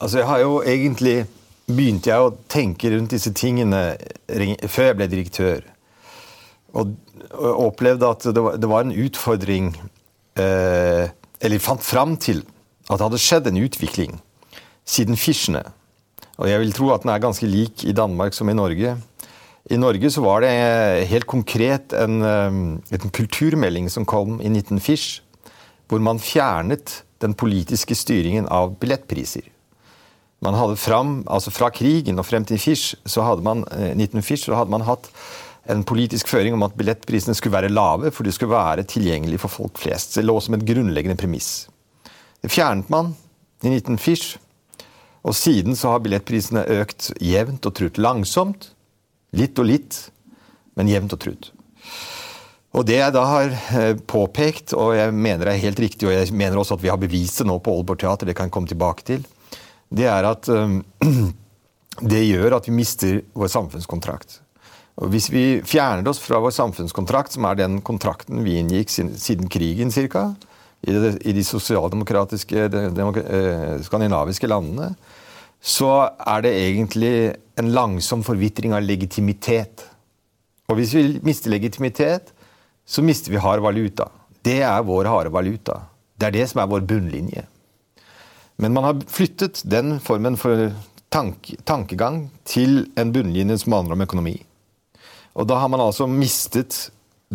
Altså, 0.00 0.18
jeg 0.18 0.26
har 0.26 0.38
jo 0.38 0.62
egentlig 0.62 1.26
begynte 1.66 2.10
jeg 2.10 2.20
å 2.20 2.32
tenke 2.50 2.90
rundt 2.92 3.14
disse 3.14 3.32
tingene 3.32 3.94
før 4.66 4.90
jeg 4.90 4.96
ble 4.98 5.08
direktør. 5.12 5.62
Og, 6.74 6.96
og 7.30 7.60
opplevde 7.68 8.10
at 8.10 8.26
det 8.34 8.42
var, 8.42 8.58
det 8.58 8.68
var 8.68 8.82
en 8.82 8.96
utfordring 9.04 9.68
eh, 10.34 11.06
Eller 11.40 11.62
fant 11.62 11.82
fram 11.82 12.16
til 12.18 12.40
at 12.90 12.98
det 12.98 13.04
hadde 13.04 13.20
skjedd 13.22 13.46
en 13.46 13.60
utvikling 13.62 14.16
siden 14.84 15.16
Fischene 15.16 15.62
og 16.38 16.48
jeg 16.50 16.60
vil 16.62 16.74
tro 16.74 16.90
at 16.94 17.04
den 17.04 17.12
er 17.14 17.22
ganske 17.22 17.46
lik 17.46 17.84
i 17.86 17.94
Danmark 17.94 18.34
som 18.34 18.50
i 18.50 18.56
Norge. 18.56 18.96
I 19.70 19.78
Norge 19.80 20.10
så 20.12 20.24
var 20.24 20.42
det 20.44 20.50
helt 21.08 21.26
konkret 21.30 21.94
en, 21.96 22.20
eh, 22.22 22.98
en 22.98 23.10
kulturmelding 23.10 23.88
som 23.90 24.04
kom 24.04 24.40
i 24.40 24.48
19 24.48 24.80
hvor 25.88 26.00
man 26.00 26.18
fjernet 26.18 27.02
den 27.20 27.34
politiske 27.34 27.94
styringen 27.94 28.48
av 28.48 28.76
billettpriser. 28.80 29.44
Man 30.44 30.56
hadde 30.58 30.76
fram, 30.76 31.22
altså 31.26 31.50
Fra 31.50 31.70
krigen 31.70 32.18
og 32.18 32.26
frem 32.26 32.44
til 32.44 32.58
Fish, 32.58 32.94
så 33.06 33.24
hadde 33.24 33.42
man, 33.42 33.64
19 33.96 34.18
eh, 34.18 34.22
Fish, 34.22 34.44
så 34.44 34.58
hadde 34.58 34.70
man 34.70 34.84
hatt 34.84 35.08
en 35.70 35.84
politisk 35.84 36.28
føring 36.28 36.54
om 36.54 36.62
at 36.66 36.74
billettprisene 36.76 37.34
skulle 37.34 37.56
være 37.56 37.72
lave, 37.72 38.10
for 38.12 38.24
de 38.24 38.32
skulle 38.32 38.52
være 38.52 38.84
tilgjengelige 38.84 39.40
for 39.40 39.48
folk 39.48 39.80
flest. 39.80 40.18
Det 40.18 40.24
lå 40.24 40.36
som 40.40 40.54
et 40.54 40.66
grunnleggende 40.66 41.16
premiss. 41.16 41.68
Det 42.42 42.52
fjernet 42.52 42.90
man 42.92 43.14
i 43.64 43.72
19 43.72 43.96
Fish. 43.98 44.36
Og 45.24 45.36
siden 45.36 45.76
så 45.78 45.94
har 45.94 46.02
billettprisene 46.04 46.66
økt 46.80 47.10
jevnt 47.22 47.64
og 47.64 47.76
trutt. 47.78 48.00
Langsomt, 48.02 48.68
litt 49.36 49.58
og 49.58 49.68
litt, 49.70 50.00
men 50.76 50.90
jevnt 50.90 51.16
og 51.16 51.22
trutt. 51.22 51.50
Og 52.74 52.82
det 52.88 52.98
jeg 52.98 53.14
da 53.14 53.22
har 53.30 53.52
eh, 53.54 53.94
påpekt, 54.10 54.74
og 54.74 54.96
jeg 54.98 55.14
mener 55.14 55.48
er 55.48 55.62
helt 55.62 55.80
riktig, 55.80 56.08
og 56.08 56.14
jeg 56.16 56.34
mener 56.34 56.58
også 56.58 56.76
at 56.76 56.82
vi 56.82 56.90
har 56.90 57.00
beviset 57.00 57.46
nå 57.46 57.60
på 57.62 57.72
Aalborg 57.72 58.02
Teater, 58.02 58.26
det 58.26 58.34
kan 58.36 58.48
jeg 58.48 58.56
komme 58.56 58.70
tilbake 58.70 59.06
til, 59.06 59.22
det 59.94 60.08
er 60.10 60.26
at 60.26 60.48
um, 60.50 60.80
det 62.12 62.24
gjør 62.24 62.58
at 62.58 62.66
vi 62.66 62.74
mister 62.74 63.20
vår 63.38 63.52
samfunnskontrakt. 63.54 64.40
Og 64.98 65.10
Hvis 65.10 65.28
vi 65.30 65.44
fjerner 65.66 66.06
oss 66.10 66.20
fra 66.22 66.40
vår 66.42 66.54
samfunnskontrakt, 66.54 67.34
som 67.34 67.46
er 67.46 67.58
den 67.58 67.80
kontrakten 67.86 68.42
vi 68.46 68.58
inngikk 68.60 68.90
siden 68.90 69.50
krigen 69.50 69.94
ca., 69.94 70.32
i, 70.84 70.92
det, 70.92 71.10
i 71.24 71.34
de 71.36 71.44
sosialdemokratiske 71.44 72.68
de, 72.72 72.84
de, 72.94 73.06
eh, 73.24 73.74
skandinaviske 73.86 74.48
landene, 74.50 74.92
så 75.64 75.90
er 76.20 76.44
det 76.44 76.52
egentlig 76.60 77.14
en 77.60 77.72
langsom 77.72 78.24
forvitring 78.26 78.74
av 78.76 78.84
legitimitet. 78.84 79.86
Og 80.68 80.78
hvis 80.78 80.92
vi 80.96 81.04
mister 81.24 81.52
legitimitet, 81.52 82.34
så 82.84 83.02
mister 83.04 83.32
vi 83.32 83.40
hard 83.40 83.64
valuta. 83.64 84.10
Det 84.44 84.60
er 84.60 84.84
vår 84.84 85.08
harde 85.08 85.32
valuta. 85.32 85.80
Det 86.20 86.28
er 86.28 86.36
det 86.36 86.48
som 86.50 86.60
er 86.60 86.70
vår 86.70 86.84
bunnlinje. 86.88 87.46
Men 88.60 88.74
man 88.76 88.84
har 88.84 89.00
flyttet 89.10 89.62
den 89.66 89.96
formen 90.04 90.36
for 90.38 90.68
tank, 91.14 91.54
tankegang 91.64 92.28
til 92.44 92.84
en 93.00 93.12
bunnlinje 93.14 93.56
som 93.64 93.78
handler 93.78 93.96
om 93.96 94.04
økonomi. 94.04 94.36
Og 95.34 95.48
da 95.50 95.58
har 95.58 95.70
man 95.72 95.82
altså 95.82 96.06
mistet 96.06 96.90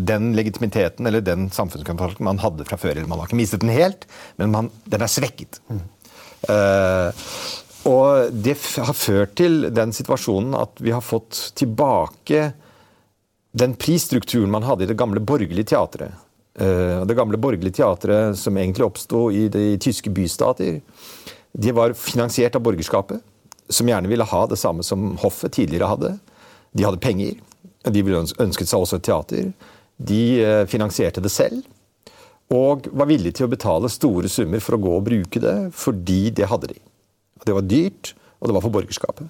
den 0.06 0.32
legitimiteten 0.38 1.08
eller 1.08 1.24
den 1.26 1.50
samfunnskontrakten 1.54 2.26
man 2.28 2.42
hadde 2.44 2.66
fra 2.68 2.78
før. 2.80 3.00
Man 3.08 3.20
har 3.20 3.30
ikke 3.30 3.40
mistet 3.40 3.64
den 3.64 3.74
helt, 3.74 4.06
men 4.40 4.54
man, 4.54 4.70
den 4.90 5.04
er 5.04 5.12
svekket. 5.12 5.60
Eh, 6.50 7.26
og 7.90 8.34
det 8.36 8.56
har 8.76 8.96
ført 8.96 9.36
til 9.40 9.70
den 9.76 9.94
situasjonen 9.96 10.56
at 10.60 10.82
vi 10.84 10.94
har 10.96 11.04
fått 11.06 11.54
tilbake 11.60 12.52
den 13.52 13.74
prisstrukturen 13.80 14.52
man 14.52 14.68
hadde 14.68 14.86
i 14.86 14.90
det 14.90 14.98
gamle 15.00 15.24
borgerlige 15.24 15.72
teatret. 15.74 16.14
Eh, 16.60 17.06
det 17.06 17.18
gamle 17.18 17.38
borgerlige 17.38 17.80
teatret 17.80 18.38
som 18.38 18.58
egentlig 18.58 18.86
oppsto 18.86 19.30
i 19.32 19.48
de 19.50 19.78
tyske 19.82 20.12
bystater, 20.14 20.82
de 21.52 21.74
var 21.74 21.96
finansiert 21.98 22.56
av 22.56 22.62
borgerskapet, 22.62 23.24
som 23.70 23.90
gjerne 23.90 24.10
ville 24.10 24.28
ha 24.28 24.46
det 24.50 24.60
samme 24.60 24.84
som 24.86 25.16
hoffet 25.22 25.56
tidligere 25.58 25.90
hadde. 25.90 26.14
De 26.74 26.86
hadde 26.86 27.02
penger, 27.02 27.40
de 27.90 28.04
ønsket 28.14 28.70
seg 28.70 28.84
også 28.84 29.00
et 29.00 29.08
teater. 29.08 29.52
De 30.00 30.24
eh, 30.40 30.64
finansierte 30.72 31.22
det 31.24 31.32
selv, 31.34 31.66
og 32.50 32.88
var 32.96 33.10
villige 33.10 33.40
til 33.40 33.46
å 33.46 33.52
betale 33.52 33.92
store 33.92 34.30
summer 34.32 34.64
for 34.64 34.78
å 34.78 34.82
gå 34.82 34.94
og 34.96 35.06
bruke 35.06 35.42
det, 35.44 35.58
fordi 35.76 36.32
det 36.34 36.48
hadde 36.50 36.72
de. 36.72 36.80
Det 37.46 37.56
var 37.56 37.68
dyrt, 37.68 38.14
og 38.40 38.50
det 38.50 38.56
var 38.56 38.66
for 38.66 38.74
borgerskapet. 38.74 39.28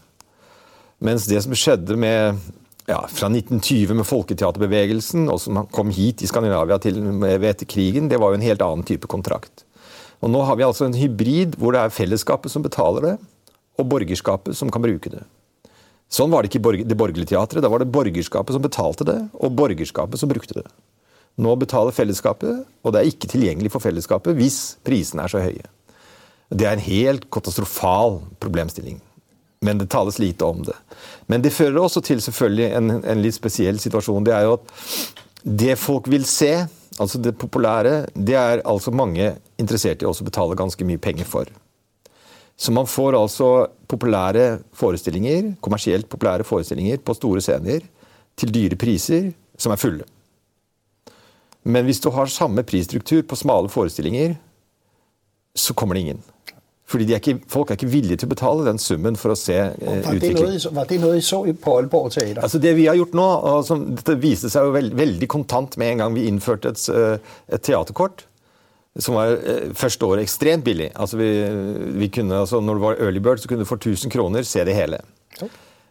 Mens 1.04 1.26
det 1.28 1.42
som 1.44 1.56
skjedde 1.56 1.98
med, 2.00 2.40
ja, 2.88 3.00
fra 3.12 3.30
1920 3.32 3.98
med 4.00 4.08
folketeaterbevegelsen, 4.08 5.28
og 5.32 5.42
som 5.44 5.64
kom 5.74 5.92
hit 5.96 6.24
i 6.24 6.30
Skandinavia 6.30 6.80
til 6.84 7.02
etter 7.26 7.68
krigen, 7.68 8.08
det 8.12 8.20
var 8.22 8.32
jo 8.32 8.40
en 8.40 8.48
helt 8.48 8.64
annen 8.64 8.88
type 8.88 9.10
kontrakt. 9.12 9.66
Og 10.20 10.32
Nå 10.32 10.44
har 10.48 10.60
vi 10.60 10.68
altså 10.68 10.88
en 10.88 10.98
hybrid 11.00 11.56
hvor 11.60 11.76
det 11.76 11.84
er 11.84 11.96
fellesskapet 11.96 12.52
som 12.52 12.64
betaler 12.64 13.06
det, 13.08 13.18
og 13.80 13.88
borgerskapet 13.88 14.58
som 14.58 14.72
kan 14.72 14.84
bruke 14.84 15.12
det. 15.12 15.24
Sånn 16.10 16.32
var 16.34 16.44
det 16.44 16.50
ikke 16.50 16.74
i 16.74 16.86
det 16.90 16.98
borgerlige 16.98 17.36
teatret. 17.36 17.62
Da 17.62 17.70
var 17.70 17.84
det 17.84 17.92
borgerskapet 17.94 18.56
som 18.56 18.64
betalte 18.64 19.06
det, 19.06 19.20
og 19.38 19.54
borgerskapet 19.58 20.22
som 20.22 20.32
brukte 20.32 20.58
det. 20.58 20.66
Nå 21.40 21.54
betaler 21.62 21.96
fellesskapet, 21.96 22.66
og 22.84 22.94
det 22.94 23.02
er 23.02 23.12
ikke 23.12 23.30
tilgjengelig 23.32 23.72
for 23.72 23.84
fellesskapet 23.84 24.36
hvis 24.36 24.58
prisene 24.84 25.24
er 25.24 25.32
så 25.32 25.44
høye. 25.44 25.70
Det 26.50 26.66
er 26.66 26.76
en 26.76 26.84
helt 26.84 27.30
katastrofal 27.32 28.20
problemstilling. 28.42 28.98
Men 29.62 29.78
det 29.78 29.90
tales 29.92 30.18
lite 30.20 30.48
om 30.48 30.64
det. 30.64 30.76
Men 31.28 31.44
det 31.44 31.54
fører 31.54 31.78
også 31.84 32.02
til 32.02 32.22
selvfølgelig 32.24 32.68
en, 32.80 32.92
en 33.04 33.22
litt 33.22 33.36
spesiell 33.36 33.80
situasjon. 33.80 34.26
Det 34.26 34.34
er 34.34 34.48
jo 34.48 34.58
at 34.58 34.76
det 35.44 35.76
folk 35.80 36.08
vil 36.12 36.26
se, 36.28 36.54
altså 36.98 37.20
det 37.22 37.38
populære, 37.40 38.06
det 38.16 38.38
er 38.40 38.64
altså 38.68 38.92
mange 38.96 39.34
interessert 39.60 40.02
i 40.02 40.08
også 40.08 40.26
å 40.26 40.30
betale 40.32 40.58
ganske 40.60 40.88
mye 40.88 41.02
penger 41.04 41.28
for. 41.28 41.52
Så 42.60 42.74
man 42.76 42.88
får 42.92 43.16
altså 43.16 43.50
populære 43.88 44.60
forestillinger, 44.76 45.54
kommersielt 45.64 46.10
populære 46.12 46.44
forestillinger 46.44 47.00
på 47.00 47.16
store 47.16 47.42
scener 47.44 47.86
til 48.40 48.52
dyre 48.52 48.76
priser 48.80 49.30
som 49.60 49.72
er 49.72 49.80
fulle. 49.80 50.08
Men 51.64 51.88
hvis 51.88 52.02
du 52.04 52.10
har 52.16 52.32
samme 52.32 52.64
prisstruktur 52.68 53.24
på 53.28 53.38
smale 53.40 53.72
forestillinger, 53.72 54.36
så 55.56 55.74
kommer 55.74 55.96
det 55.96 56.04
ingen. 56.08 56.22
Fordi 56.90 57.06
er 57.14 57.22
ikke, 57.22 57.38
folk 57.48 57.70
er 57.70 57.78
ikke 57.78 57.92
villige 57.92 58.18
til 58.18 58.28
å 58.30 58.32
betale 58.32 58.66
den 58.66 58.80
summen 58.82 59.18
for 59.20 59.36
å 59.36 59.38
se 59.38 59.58
eh, 59.60 59.74
Var 59.78 60.00
det, 60.10 60.32
utvikling. 60.32 60.56
var 60.74 60.88
det 60.90 60.98
noe 61.04 61.18
de 61.20 61.26
så 61.26 61.44
på 61.54 61.76
Aalborg 61.78 62.16
Teater? 62.16 62.42
Altså 62.42 62.62
Det 62.62 62.72
vi 62.80 62.88
har 62.90 62.98
gjort 62.98 63.14
nå, 63.20 63.28
og 63.52 63.60
som, 63.68 63.84
dette 64.00 64.16
viste 64.20 64.50
seg 64.50 64.66
jo 64.66 64.74
veld, 64.74 64.96
veldig 64.98 65.30
kontant 65.30 65.78
med 65.78 65.94
en 65.94 66.04
gang 66.04 66.18
vi 66.18 66.26
innførte 66.32 66.74
et, 66.74 66.88
eh, 66.90 67.36
et 67.54 67.66
teaterkort, 67.68 68.26
som 68.98 69.18
var 69.20 69.36
eh, 69.38 69.70
første 69.78 70.06
året 70.08 70.26
ekstremt 70.26 70.66
billig. 70.66 70.90
Altså 70.98 71.20
vi, 71.20 71.30
vi 72.00 72.10
kunne, 72.14 72.42
altså 72.42 72.62
Når 72.64 72.80
det 72.80 72.86
var 72.86 73.02
early 73.06 73.22
bird, 73.24 73.42
så 73.42 73.52
kunne 73.52 73.66
du 73.66 73.70
for 73.70 73.78
1000 73.82 74.14
kroner 74.14 74.48
se 74.48 74.64
det 74.66 74.78
hele. 74.78 75.02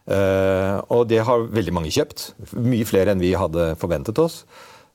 Uh, 0.09 0.81
og 0.89 1.03
det 1.05 1.19
har 1.21 1.43
veldig 1.53 1.73
mange 1.75 1.91
kjøpt. 1.93 2.31
Mye 2.57 2.85
flere 2.89 3.13
enn 3.13 3.21
vi 3.21 3.35
hadde 3.37 3.75
forventet 3.77 4.17
oss. 4.19 4.41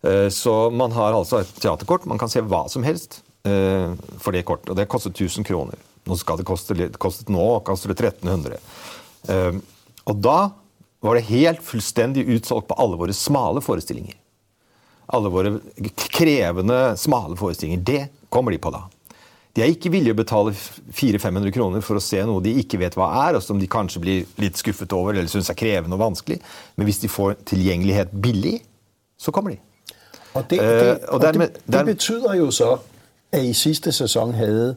Uh, 0.02 0.26
så 0.26 0.72
man 0.74 0.92
har 0.92 1.14
altså 1.14 1.44
et 1.44 1.52
teaterkort. 1.62 2.08
Man 2.10 2.18
kan 2.18 2.32
se 2.32 2.42
hva 2.42 2.64
som 2.68 2.82
helst 2.82 3.20
uh, 3.46 3.94
for 4.18 4.34
det 4.34 4.42
kortet. 4.48 4.72
Og 4.74 4.78
det 4.78 4.90
kostet 4.90 5.14
1000 5.14 5.46
kroner. 5.46 5.78
Nå 6.04 6.18
skal 6.20 6.40
det 6.40 6.48
koste 6.48 6.76
litt, 6.76 6.98
kostet 7.00 7.30
nå 7.32 7.44
koster 7.64 7.92
det 7.92 7.96
1300. 8.02 8.58
Eh, 9.32 9.56
og 10.04 10.20
da 10.20 10.38
var 11.04 11.16
det 11.16 11.28
helt 11.30 11.64
fullstendig 11.64 12.26
utsolgt 12.36 12.68
på 12.68 12.76
alle 12.80 12.98
våre 13.00 13.16
smale 13.16 13.62
forestillinger. 13.64 14.16
Alle 15.12 15.28
våre 15.30 15.58
krevende, 16.14 16.96
smale 16.96 17.36
forestillinger. 17.36 17.82
Det 17.84 18.02
kommer 18.32 18.52
de 18.54 18.58
på 18.58 18.70
da. 18.72 18.84
De 19.54 19.62
er 19.62 19.70
ikke 19.70 19.90
villige 19.92 20.14
å 20.16 20.18
betale 20.18 20.50
400-500 20.56 21.52
kroner 21.54 21.84
for 21.84 22.00
å 22.00 22.02
se 22.02 22.18
noe 22.26 22.42
de 22.42 22.56
ikke 22.58 22.80
vet 22.80 22.96
hva 22.98 23.06
er, 23.28 23.36
og 23.38 23.42
som 23.44 23.60
de 23.60 23.68
kanskje 23.70 24.00
blir 24.02 24.24
litt 24.42 24.58
skuffet 24.58 24.90
over 24.96 25.14
eller 25.14 25.30
syns 25.30 25.50
er 25.52 25.58
krevende 25.60 25.94
og 25.94 26.02
vanskelig. 26.02 26.40
Men 26.74 26.88
hvis 26.88 26.98
de 27.04 27.10
får 27.12 27.36
tilgjengelighet 27.52 28.10
billig, 28.24 28.56
så 29.20 29.30
kommer 29.30 29.54
de. 29.54 29.60
Og 30.34 30.48
det, 30.50 30.58
Øh, 30.58 30.80
det, 30.80 31.04
og 31.04 31.14
og 31.14 31.20
dermed- 31.22 31.52
det, 31.54 31.62
det 31.70 31.84
betyder 31.86 32.34
jo 32.34 32.50
så, 32.50 32.72
at 33.32 33.40
I 33.44 33.52
siste 33.52 33.92
sesong 33.92 34.32
hadde 34.34 34.76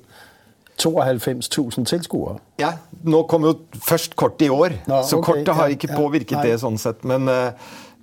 92.000 0.78 1.86
tilskuere. 1.86 2.38
Ja, 2.60 2.72
Nå 3.04 3.24
kom 3.30 3.44
jo 3.46 3.56
først 3.82 4.16
kortet 4.16 4.48
i 4.48 4.50
år, 4.54 4.74
Nå, 4.88 5.02
så 5.06 5.18
okay, 5.18 5.34
kortet 5.44 5.56
har 5.56 5.68
ja, 5.70 5.76
ikke 5.76 5.90
ja, 5.90 5.98
påvirket 5.98 6.38
nei. 6.38 6.44
det 6.52 6.60
sånn 6.62 6.78
sett. 6.82 7.04
Men, 7.08 7.28
eh, 7.30 7.52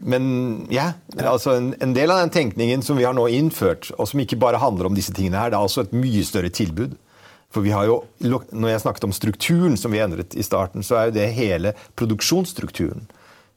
men 0.04 0.24
ja, 0.72 0.90
altså 1.16 1.54
en, 1.56 1.70
en 1.80 1.94
del 1.96 2.12
av 2.12 2.20
den 2.20 2.32
tenkningen 2.34 2.82
som 2.84 2.98
vi 3.00 3.06
har 3.08 3.16
nå 3.16 3.24
innført, 3.32 3.88
og 3.96 4.08
som 4.10 4.20
ikke 4.20 4.36
bare 4.40 4.60
handler 4.60 4.90
om 4.90 4.96
disse 4.96 5.14
tingene 5.16 5.40
her, 5.40 5.52
det 5.52 5.56
er 5.56 5.64
altså 5.64 5.86
et 5.86 5.94
mye 5.96 6.24
større 6.28 6.52
tilbud. 6.52 6.92
For 7.54 7.64
vi 7.64 7.72
har 7.72 7.86
jo, 7.86 8.02
Når 8.18 8.68
jeg 8.68 8.82
snakket 8.82 9.06
om 9.06 9.14
strukturen 9.14 9.76
som 9.80 9.94
vi 9.94 10.02
endret 10.02 10.34
i 10.34 10.44
starten, 10.44 10.82
så 10.82 10.98
er 10.98 11.08
jo 11.08 11.16
det 11.16 11.28
hele 11.36 11.72
produksjonsstrukturen. 11.96 13.06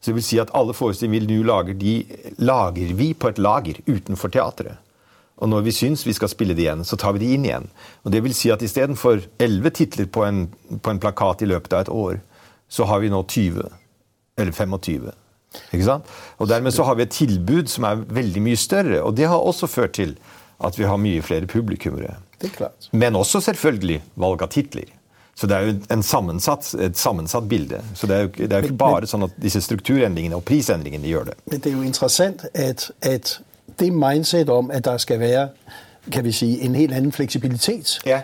Så 0.00 0.10
det 0.10 0.18
vil 0.20 0.24
si 0.24 0.38
at 0.38 0.52
alle 0.54 0.72
forestillinger 0.72 1.26
vi 1.26 1.40
nå 1.40 1.46
lager, 1.48 1.74
de 1.74 1.94
lager 2.38 2.94
vi 2.94 3.12
på 3.14 3.28
et 3.28 3.42
lager 3.42 3.82
utenfor 3.88 4.30
teatret. 4.30 4.78
Og 5.38 5.50
når 5.50 5.66
vi 5.66 5.74
syns 5.74 6.06
vi 6.06 6.14
skal 6.14 6.30
spille 6.30 6.54
det 6.54 6.64
igjen, 6.64 6.84
så 6.86 6.96
tar 6.98 7.14
vi 7.14 7.22
det 7.22 7.34
inn 7.34 7.44
igjen. 7.46 7.68
Og 8.06 8.14
det 8.14 8.22
vil 8.24 8.34
si 8.34 8.50
at 8.54 8.62
istedenfor 8.62 9.20
elleve 9.42 9.74
titler 9.74 10.06
på 10.06 10.24
en, 10.24 10.46
på 10.82 10.90
en 10.90 11.02
plakat 11.02 11.44
i 11.44 11.50
løpet 11.50 11.74
av 11.74 11.84
et 11.84 11.92
år, 11.94 12.20
så 12.68 12.88
har 12.88 13.02
vi 13.02 13.10
nå 13.12 13.22
20. 13.26 13.68
Eller 14.38 14.54
25. 14.54 15.10
Ikke 15.72 15.84
sant? 15.84 16.04
Og 16.38 16.48
dermed 16.48 16.70
så 16.72 16.84
har 16.84 16.94
vi 16.94 17.02
et 17.02 17.10
tilbud 17.10 17.66
som 17.68 17.84
er 17.84 17.94
veldig 18.08 18.42
mye 18.42 18.56
større. 18.56 19.02
Og 19.02 19.16
det 19.16 19.26
har 19.28 19.36
også 19.38 19.66
ført 19.66 19.92
til 19.92 20.16
at 20.64 20.78
vi 20.78 20.84
har 20.84 20.96
mye 20.96 21.22
flere 21.22 21.46
publikummere. 21.46 22.14
Er. 22.42 22.68
Men 22.92 23.16
også 23.16 23.40
selvfølgelig 23.40 24.02
valg 24.16 24.42
av 24.42 24.48
titler. 24.48 24.84
Så 25.34 25.46
det 25.46 25.56
er 25.56 25.60
jo 25.60 25.74
en 25.90 26.02
sammensatt, 26.02 26.74
et 26.80 26.98
sammensatt 26.98 27.48
bilde. 27.48 27.80
Så 27.94 28.06
det 28.06 28.16
er 28.16 28.20
jo, 28.20 28.28
det 28.38 28.52
er 28.52 28.58
jo 28.58 28.64
ikke 28.72 28.76
bare 28.78 29.06
sånn 29.06 29.22
at 29.22 29.30
disse 29.42 29.60
strukturendringene 29.62 30.34
og 30.36 30.42
prisendringene 30.44 31.06
gjør 31.06 31.24
det. 31.30 31.34
Men 31.50 31.60
det 31.60 31.72
er 31.72 31.76
jo 31.76 31.82
interessant, 31.86 32.42
at, 32.54 32.90
at 33.02 33.40
det 33.78 33.92
mindset 33.94 34.50
om, 34.50 34.70
at 34.70 34.84
der 34.84 34.98
skal 34.98 35.20
være, 35.20 35.48
kan 36.12 36.24
vi 36.24 36.32
si, 36.32 36.48
en 36.66 36.74
helt 36.74 36.92
annen 36.92 37.12
fleksibilitet, 37.12 38.00
Ja. 38.06 38.20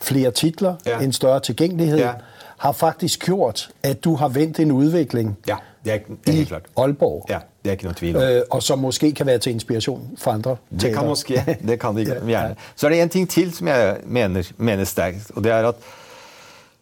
flere 0.00 0.30
titler, 0.30 0.76
Ja. 0.86 0.98
en 1.00 1.12
større 1.12 1.40
tilgjengelighet, 1.40 1.98
Ja. 1.98 2.12
har 2.58 2.72
faktisk 2.72 3.24
gjort, 3.26 3.70
at 3.82 4.04
du 4.04 4.14
har 4.16 4.28
vendt 4.28 4.58
en 4.60 4.70
utvikling. 4.70 5.36
Ja, 5.48 5.56
det 5.84 5.92
er, 5.92 5.98
det 6.26 6.34
er 6.34 6.40
i 6.40 6.44
klart. 6.44 6.66
Aalborg, 6.76 7.26
Ja, 7.30 7.38
det 7.64 7.70
er 7.70 7.72
ikke 7.78 7.84
noe 7.88 7.94
tvil 7.94 8.16
om. 8.16 8.22
øh, 8.22 8.42
og 8.50 8.62
som 8.62 8.78
måske 8.78 9.12
kan 9.12 9.26
være 9.26 9.38
til 9.38 9.52
inspirasjon 9.52 10.10
for 10.18 10.30
andre 10.32 10.56
Det 10.80 10.92
kan 10.94 11.06
måske, 11.06 11.58
det 11.68 11.80
kan 11.80 11.96
de 11.96 12.04
gjerne. 12.26 12.56
Så 12.76 12.86
er 12.86 12.90
det 12.90 13.02
en 13.02 13.08
ting 13.08 13.28
til 13.30 13.52
som 13.54 13.68
jeg 13.68 13.96
mener, 14.04 14.52
mener 14.58 14.84
sterkt, 14.84 15.30
og 15.34 15.44
det 15.44 15.52
er 15.52 15.68
at 15.68 15.74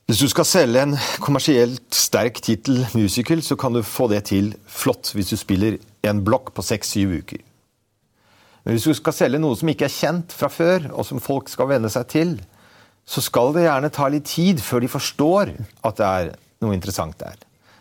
hvis 0.08 0.18
du 0.18 0.28
skal 0.28 0.44
selge 0.44 0.82
en 0.82 0.96
kommersielt 1.20 1.94
sterk 1.94 2.38
tittel 2.42 2.86
musical, 2.94 3.42
så 3.42 3.56
kan 3.56 3.72
du 3.74 3.82
få 3.82 4.08
det 4.08 4.22
til 4.24 4.54
flott 4.66 5.10
hvis 5.14 5.28
du 5.28 5.36
spiller 5.36 5.76
en 6.02 6.22
blokk 6.24 6.54
på 6.56 6.62
seks-syv 6.62 7.08
uker. 7.18 7.42
Men 8.64 8.72
hvis 8.74 8.84
du 8.88 8.94
skal 8.94 9.12
selge 9.12 9.38
noe 9.38 9.56
som 9.56 9.68
ikke 9.68 9.84
er 9.84 9.92
kjent 9.92 10.32
fra 10.32 10.48
før, 10.48 10.88
og 10.92 11.04
som 11.06 11.20
folk 11.20 11.48
skal 11.48 11.68
venne 11.68 11.90
seg 11.92 12.06
til, 12.08 12.32
så 13.08 13.20
skal 13.24 13.52
det 13.54 13.62
gjerne 13.66 13.88
ta 13.92 14.08
litt 14.08 14.24
tid 14.28 14.60
før 14.64 14.80
de 14.84 14.88
forstår 14.88 15.52
at 15.84 16.00
det 16.00 16.06
er 16.08 16.32
noe 16.64 16.74
interessant 16.76 17.16
der. 17.20 17.36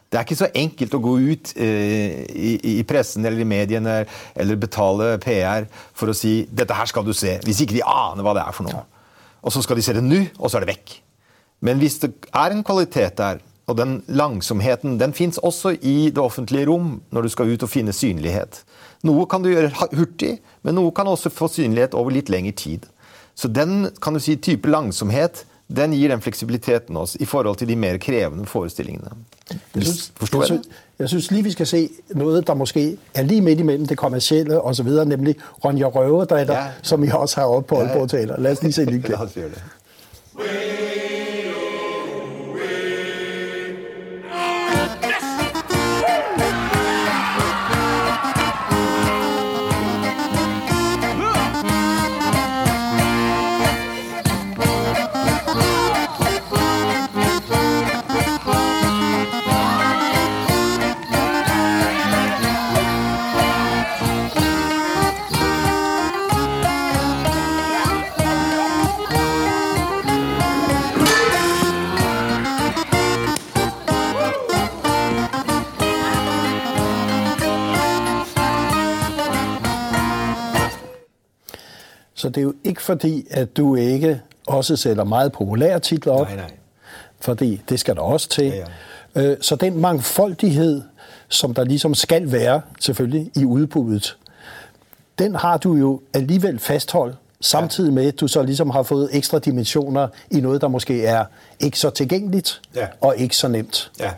Det 0.07 0.17
er 0.17 0.23
ikke 0.23 0.39
så 0.39 0.47
enkelt 0.55 0.93
å 0.95 1.01
gå 1.03 1.13
ut 1.19 1.49
eh, 1.59 2.21
i, 2.31 2.51
i 2.79 2.83
pressen 2.87 3.25
eller 3.27 3.43
i 3.43 3.47
mediene 3.47 3.97
eller 4.35 4.59
betale 4.59 5.17
PR 5.23 5.67
for 5.91 6.11
å 6.11 6.15
si 6.15 6.47
'dette 6.47 6.77
her 6.77 6.87
skal 6.87 7.03
du 7.03 7.11
se', 7.13 7.39
hvis 7.43 7.59
ikke 7.63 7.75
de 7.75 7.83
aner 7.83 8.23
hva 8.23 8.35
det 8.37 8.45
er 8.45 8.55
for 8.55 8.69
noe. 8.69 8.85
Og 9.43 9.51
så 9.51 9.61
skal 9.61 9.75
de 9.75 9.83
se 9.83 9.95
det 9.95 10.03
nå, 10.03 10.23
og 10.39 10.49
så 10.49 10.57
er 10.57 10.65
det 10.65 10.73
vekk. 10.75 10.95
Men 11.67 11.81
hvis 11.81 11.99
det 11.99 12.13
er 12.31 12.53
en 12.53 12.63
kvalitet 12.63 13.17
der, 13.19 13.43
og 13.67 13.75
den 13.75 13.99
langsomheten, 14.07 14.95
den 14.99 15.13
fins 15.13 15.37
også 15.43 15.73
i 15.81 16.09
det 16.09 16.23
offentlige 16.23 16.69
rom 16.69 17.01
når 17.11 17.21
du 17.21 17.29
skal 17.33 17.51
ut 17.51 17.63
og 17.63 17.69
finne 17.69 17.91
synlighet. 17.91 18.61
Noe 19.03 19.25
kan 19.27 19.43
du 19.43 19.49
gjøre 19.51 19.73
hurtig, 19.91 20.37
men 20.63 20.77
noe 20.79 20.93
kan 20.95 21.07
også 21.07 21.29
få 21.29 21.49
synlighet 21.51 21.97
over 21.97 22.15
litt 22.15 22.31
lengre 22.31 22.55
tid. 22.55 22.87
Så 23.35 23.51
den 23.51 23.89
kan 24.01 24.15
du 24.15 24.23
si, 24.23 24.37
type 24.39 24.71
langsomhet 24.71 25.43
den 25.75 25.91
gir 25.91 26.07
den 26.07 26.21
fleksibiliteten 26.21 26.97
oss 26.97 27.15
i 27.19 27.25
forhold 27.25 27.55
til 27.55 27.67
de 27.67 27.75
mer 27.75 27.97
krevende 27.97 28.45
forestillingene. 28.45 29.09
Forstår 30.15 30.41
jeg, 30.41 30.49
jeg 30.49 30.57
det? 30.57 30.67
jeg 30.99 31.09
synes 31.09 31.31
lige, 31.31 31.43
vi 31.43 31.51
skal 31.51 31.67
se 31.67 31.89
noe 32.15 32.41
der 32.41 32.53
måske 32.53 32.97
er 33.15 33.21
lige 33.23 33.41
midt 33.41 33.59
imellem 33.59 33.85
det 33.87 33.97
kommersielle 33.97 34.61
og 34.61 34.75
så 34.75 34.83
videre, 34.83 35.05
nemlig 35.05 35.35
Ronja 35.65 35.85
Røverdatter, 35.85 36.53
Ja. 36.57 36.67
som 36.81 37.01
vi 37.01 37.09
også 37.13 37.39
har 37.39 37.47
oppe 37.47 37.67
på. 37.67 37.81
Aalborg 37.81 38.09
Teater. 38.09 38.39
La 38.39 38.51
oss 38.51 38.61
lige 38.61 38.73
se 38.73 38.85
lige 38.85 39.07
La 39.09 39.21
oss 39.23 39.33
Så 82.17 82.29
det 82.29 82.37
er 82.37 82.41
jo 82.41 82.53
ikke 82.63 82.81
fordi, 82.81 83.25
at 83.29 83.57
du 83.57 83.75
ikke 83.75 84.21
også 84.47 84.75
sætter 84.75 85.03
meget 85.03 85.31
populære 85.31 85.79
titler 85.79 86.13
op. 86.13 86.27
Nej, 86.27 86.35
nej. 86.35 86.51
Fordi 87.19 87.61
det 87.69 87.79
skal 87.79 87.95
der 87.95 88.01
også 88.01 88.29
til. 88.29 88.45
Ja, 89.15 89.21
ja. 89.21 89.35
Så 89.41 89.55
den 89.55 89.81
mangfoldighed, 89.81 90.81
som 91.27 91.53
der 91.53 91.63
ligesom 91.63 91.93
skal 91.95 92.31
være, 92.31 92.61
selvfølgelig, 92.79 93.31
i 93.35 93.45
udbuddet, 93.45 94.17
den 95.19 95.35
har 95.35 95.57
du 95.57 95.75
jo 95.75 96.01
alligevel 96.13 96.59
fastholdt, 96.59 97.15
samtidig 97.41 97.93
med, 97.93 98.07
at 98.07 98.19
du 98.19 98.27
så 98.27 98.43
ligesom 98.43 98.69
har 98.69 98.83
fået 98.83 99.09
ekstra 99.11 99.39
dimensioner 99.39 100.07
i 100.31 100.39
noget, 100.41 100.61
der 100.61 100.67
måske 100.67 101.05
er 101.05 101.25
ikke 101.59 101.79
så 101.79 101.89
tilgængeligt 101.89 102.61
Ja. 102.75 102.87
og 103.01 103.17
ikke 103.17 103.37
så 103.37 103.47
nemt. 103.47 103.91
Ja. 103.99 104.11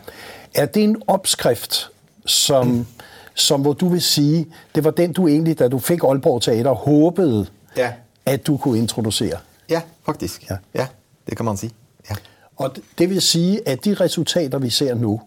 Er 0.54 0.66
det 0.66 0.84
en 0.84 1.02
opskrift, 1.06 1.90
som, 2.26 2.86
som 3.34 3.60
hvor 3.60 3.72
du 3.72 3.88
vil 3.88 4.02
sige, 4.02 4.46
det 4.74 4.84
var 4.84 4.90
den, 4.90 5.12
du 5.12 5.28
egentlig, 5.28 5.58
da 5.58 5.68
du 5.68 5.78
fik 5.78 6.02
Aalborg 6.04 6.42
Teater, 6.42 6.70
håbede, 6.72 7.46
Ja. 7.76 7.92
at 8.26 8.46
du 8.46 8.56
kunne 8.56 8.78
introducere? 8.78 9.38
Ja, 9.68 9.80
faktisk. 10.06 10.50
Ja. 10.50 10.56
Ja, 10.74 10.86
det 11.28 11.36
kan 11.36 11.44
man 11.46 11.56
si. 11.56 11.74
Ja. 12.10 12.14
Og 12.56 12.76
det- 12.98 13.10
vil 13.10 13.20
si 13.20 13.58
at 13.66 13.84
de 13.84 13.94
resultater, 13.94 14.58
vi 14.58 14.70
ser 14.70 14.94
nå, 14.94 15.20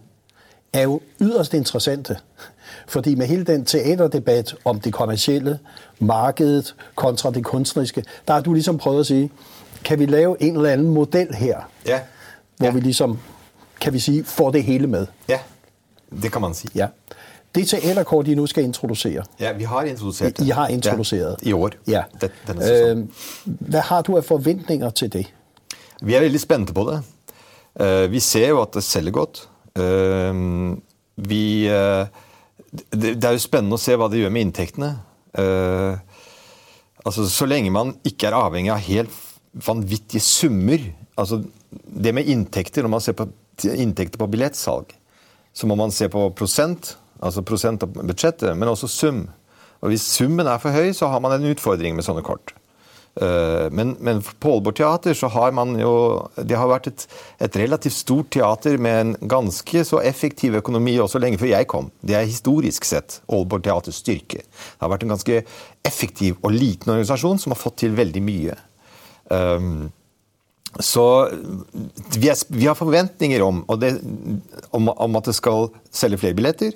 er 0.74 0.82
jo 0.82 1.02
yderst 1.22 1.54
interessante. 1.54 2.18
Fordi 2.88 3.16
med 3.16 3.28
hele 3.28 3.44
den 3.44 3.66
teaterdebatt 3.66 4.56
om 4.66 4.80
det 4.80 4.94
kommercielle, 4.94 5.60
markedet 6.00 6.76
kontra 6.96 7.32
det 7.32 7.44
kunstneriske, 7.46 8.04
der 8.28 8.34
har 8.34 8.42
du 8.42 8.54
liksom 8.54 8.78
prøvet 8.78 9.00
å 9.02 9.04
si 9.04 9.32
kan 9.86 10.00
vi 10.00 10.06
lave 10.06 10.36
en 10.40 10.56
eller 10.56 10.72
annen 10.72 10.90
model 10.90 11.34
her, 11.34 11.70
Ja. 11.88 12.00
hvor 12.58 12.72
vi 12.72 12.80
liksom, 12.80 13.20
kan 13.82 13.94
vi 13.94 14.00
si, 14.00 14.24
får 14.24 14.52
det 14.52 14.64
hele 14.64 14.88
med. 14.88 15.08
Ja, 15.30 15.40
det 16.22 16.32
kan 16.32 16.42
man 16.42 16.54
si. 16.54 16.68
Ja. 16.76 16.88
Det 17.56 17.68
teaterkort, 17.70 18.28
I 18.28 18.36
nu 18.36 18.48
skal 18.48 18.64
introducere, 18.64 19.24
Ja, 19.40 19.52
vi 19.54 19.64
har 19.64 19.84
introdusert 19.86 20.38
det. 20.38 20.48
I 20.48 20.50
har 20.50 20.68
introduceret. 20.68 21.38
Ja, 21.44 21.50
I 21.50 21.54
år. 21.54 21.76
Ja. 21.88 22.04
Den, 22.22 22.30
denne. 22.48 22.72
Øh, 22.72 23.06
hvad 23.46 23.82
har 23.82 24.02
du 24.02 24.18
af 24.18 24.24
forventninger 24.24 24.90
til 24.90 25.14
det? 25.14 25.28
Vi 26.02 26.16
er 26.16 26.20
veldig 26.20 26.40
spente 26.40 26.74
på 26.74 26.90
det. 26.90 27.04
Eh, 27.80 28.12
vi 28.12 28.20
ser 28.20 28.48
jo 28.48 28.62
at 28.62 28.74
det 28.74 28.84
selger 28.84 29.12
godt. 29.12 29.50
Vi, 31.16 31.68
eh, 31.70 32.08
det, 32.92 33.14
det 33.22 33.24
er 33.24 33.36
jo 33.36 33.42
spennende 33.42 33.78
å 33.78 33.82
se 33.82 33.96
hva 33.98 34.10
det 34.10 34.24
gjør 34.24 34.34
med 34.34 34.48
inntektene. 34.48 34.90
Eh, 35.38 35.98
altså, 37.06 37.28
så 37.30 37.48
lenge 37.50 37.74
man 37.74 37.94
ikke 38.06 38.30
er 38.30 38.38
avhengig 38.38 38.74
av 38.74 38.82
helt 38.86 39.22
vanvittige 39.54 40.22
summer 40.22 40.82
altså, 41.20 41.44
Det 41.70 42.14
med 42.14 42.26
inntekter, 42.30 42.82
når 42.82 42.90
man 42.90 43.02
ser 43.02 43.16
på 43.18 43.28
inntekter 43.70 44.18
på 44.18 44.28
billettsalg, 44.30 44.94
så 45.54 45.68
må 45.70 45.76
man 45.78 45.92
se 45.94 46.08
på 46.10 46.26
prosent, 46.38 46.96
altså 47.24 47.46
prosent 47.48 47.86
av 47.86 47.94
budsjettet, 47.96 48.52
men 48.58 48.72
også 48.72 48.90
sum. 48.92 49.24
Og 49.84 49.92
Hvis 49.92 50.06
summen 50.16 50.48
er 50.48 50.60
for 50.64 50.76
høy, 50.76 50.92
så 50.96 51.10
har 51.12 51.24
man 51.24 51.36
en 51.36 51.50
utfordring 51.52 51.96
med 51.96 52.06
sånne 52.06 52.24
kort. 52.24 52.54
Eh, 53.22 53.70
Men, 53.72 53.96
men 54.00 54.22
på 54.24 54.56
Aalborg 54.56 54.80
Teater 54.80 55.14
så 55.14 55.28
har 55.30 55.52
man 55.54 55.76
jo 55.78 56.30
Det 56.36 56.58
har 56.58 56.66
vært 56.66 56.88
et, 56.90 57.04
et 57.46 57.58
relativt 57.62 57.94
stort 57.94 58.32
teater 58.34 58.80
med 58.82 59.02
en 59.02 59.30
ganske 59.30 59.84
så 59.86 60.00
effektiv 60.02 60.56
økonomi 60.58 60.96
også 60.98 61.22
lenge 61.22 61.38
før 61.38 61.52
jeg 61.52 61.68
kom. 61.70 61.92
Det 62.02 62.16
er 62.18 62.26
historisk 62.26 62.88
sett 62.90 63.20
Aalborg 63.30 63.68
Teaters 63.68 64.02
styrke. 64.02 64.42
Det 64.42 64.82
har 64.82 64.90
vært 64.90 65.06
en 65.06 65.14
ganske 65.14 65.44
effektiv 65.86 66.40
og 66.42 66.56
liten 66.56 66.90
organisasjon 66.96 67.38
som 67.44 67.54
har 67.54 67.62
fått 67.62 67.84
til 67.84 67.94
veldig 67.94 68.24
mye. 68.24 68.58
Um, 69.30 69.92
så 70.82 71.30
vi, 72.18 72.32
er, 72.32 72.40
vi 72.50 72.66
har 72.66 72.76
forventninger 72.80 73.44
om, 73.46 73.62
det, 73.78 73.94
om, 74.74 74.90
om 74.90 75.20
at 75.20 75.30
det 75.30 75.36
skal 75.38 75.70
selge 75.94 76.18
flere 76.24 76.38
billetter. 76.40 76.74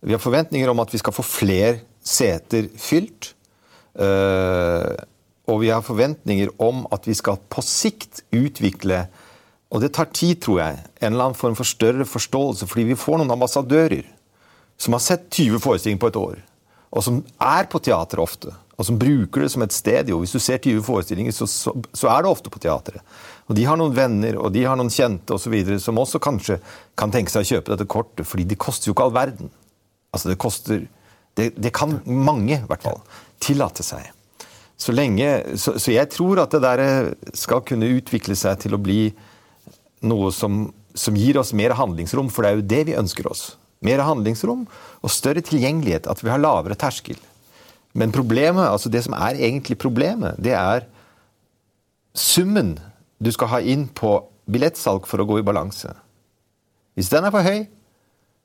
Vi 0.00 0.14
har 0.14 0.22
forventninger 0.22 0.70
om 0.72 0.80
at 0.80 0.92
vi 0.94 1.00
skal 1.00 1.14
få 1.14 1.24
flere 1.26 1.80
seter 2.04 2.70
fylt. 2.80 3.34
Eh, 4.00 4.92
og 5.50 5.60
vi 5.64 5.72
har 5.72 5.84
forventninger 5.84 6.52
om 6.62 6.86
at 6.94 7.08
vi 7.08 7.16
skal 7.18 7.40
på 7.50 7.64
sikt 7.66 8.22
utvikle 8.30 9.08
Og 9.70 9.78
det 9.80 9.92
tar 9.94 10.08
tid, 10.10 10.40
tror 10.42 10.58
jeg. 10.58 10.78
En 10.98 11.12
eller 11.12 11.28
annen 11.28 11.38
form 11.38 11.54
for 11.54 11.62
større 11.62 12.02
forståelse. 12.02 12.66
Fordi 12.66 12.88
vi 12.88 12.96
får 12.98 13.20
noen 13.20 13.30
ambassadører 13.30 14.02
som 14.76 14.96
har 14.96 15.02
sett 15.04 15.28
20 15.30 15.60
forestillinger 15.62 16.00
på 16.00 16.08
et 16.10 16.18
år. 16.18 16.40
Og 16.90 17.04
som 17.06 17.20
er 17.38 17.68
på 17.70 17.78
teater 17.78 18.18
ofte. 18.18 18.50
Og 18.74 18.88
som 18.88 18.98
bruker 18.98 19.44
det 19.44 19.50
som 19.52 19.62
et 19.62 19.76
sted. 19.76 20.10
Jo, 20.10 20.18
hvis 20.24 20.34
du 20.34 20.40
ser 20.42 20.58
20 20.58 20.82
forestillinger, 20.82 21.30
så, 21.30 21.46
så, 21.46 21.70
så 21.94 22.10
er 22.10 22.24
det 22.24 22.32
ofte 22.32 22.50
på 22.50 22.58
teateret. 22.58 23.04
Og 23.46 23.54
de 23.54 23.68
har 23.68 23.78
noen 23.78 23.94
venner 23.94 24.40
og 24.40 24.50
de 24.56 24.66
har 24.66 24.74
noen 24.80 24.90
kjente 24.90 25.36
og 25.36 25.42
så 25.42 25.52
videre, 25.52 25.78
som 25.78 26.02
også 26.02 26.18
kanskje 26.18 26.58
kan 26.98 27.14
tenke 27.14 27.30
seg 27.30 27.44
å 27.44 27.50
kjøpe 27.52 27.74
dette 27.74 27.86
kortet. 27.86 28.26
fordi 28.26 28.48
det 28.50 28.58
koster 28.58 28.90
jo 28.90 28.96
ikke 28.96 29.06
all 29.06 29.14
verden. 29.14 29.54
Altså 30.10 30.32
det 30.32 30.40
koster 30.42 30.86
Det, 31.38 31.52
det 31.56 31.70
kan 31.72 32.00
mange, 32.04 32.56
i 32.58 32.66
hvert 32.68 32.82
fall, 32.82 32.98
tillate 33.40 33.84
seg. 33.86 34.08
Så, 34.80 34.92
lenge, 34.92 35.28
så, 35.56 35.76
så 35.78 35.92
jeg 35.94 36.10
tror 36.10 36.40
at 36.42 36.52
det 36.52 36.60
der 36.64 36.82
skal 37.38 37.62
kunne 37.64 37.88
utvikle 37.94 38.34
seg 38.36 38.58
til 38.60 38.74
å 38.74 38.80
bli 38.82 39.12
noe 40.10 40.32
som, 40.34 40.66
som 40.92 41.16
gir 41.16 41.38
oss 41.40 41.54
mer 41.56 41.76
handlingsrom, 41.78 42.28
for 42.34 42.42
det 42.42 42.50
er 42.50 42.58
jo 42.58 42.66
det 42.72 42.82
vi 42.90 42.98
ønsker 42.98 43.28
oss. 43.30 43.44
Mer 43.86 44.02
handlingsrom 44.04 44.66
og 44.66 45.12
større 45.14 45.44
tilgjengelighet, 45.46 46.10
at 46.10 46.20
vi 46.24 46.32
har 46.32 46.42
lavere 46.42 46.76
terskel. 46.76 47.20
Men 47.92 48.12
problemet, 48.12 48.66
altså 48.66 48.90
det 48.92 49.04
som 49.06 49.14
er 49.16 49.38
egentlig 49.38 49.78
problemet, 49.80 50.38
det 50.42 50.56
er 50.58 50.88
summen 52.16 52.76
du 53.20 53.30
skal 53.32 53.54
ha 53.54 53.62
inn 53.62 53.86
på 53.86 54.16
billettsalg 54.50 55.06
for 55.08 55.22
å 55.22 55.28
gå 55.28 55.40
i 55.40 55.46
balanse. 55.46 55.92
Hvis 56.98 57.12
den 57.12 57.26
er 57.26 57.34
for 57.34 57.46
høy, 57.46 57.66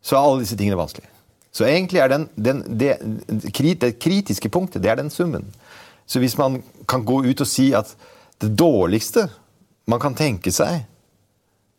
så 0.05 0.17
er 0.17 0.21
alle 0.21 0.43
disse 0.43 0.57
tingene 0.59 0.79
vanskelig. 0.79 1.09
Så 1.55 1.63
egentlig 1.63 2.01
er 2.03 2.11
den, 2.11 2.27
den, 2.35 2.63
det, 2.79 2.97
det 3.81 3.93
kritiske 3.99 4.49
punktet, 4.51 4.83
det 4.83 4.91
er 4.91 4.99
den 4.99 5.09
summen. 5.09 5.47
Så 6.05 6.19
hvis 6.19 6.37
man 6.37 6.59
kan 6.87 7.05
gå 7.07 7.21
ut 7.23 7.41
og 7.41 7.47
si 7.47 7.69
at 7.73 7.95
det 8.43 8.51
dårligste 8.59 9.29
man 9.87 10.01
kan 10.03 10.17
tenke 10.17 10.51
seg 10.51 10.83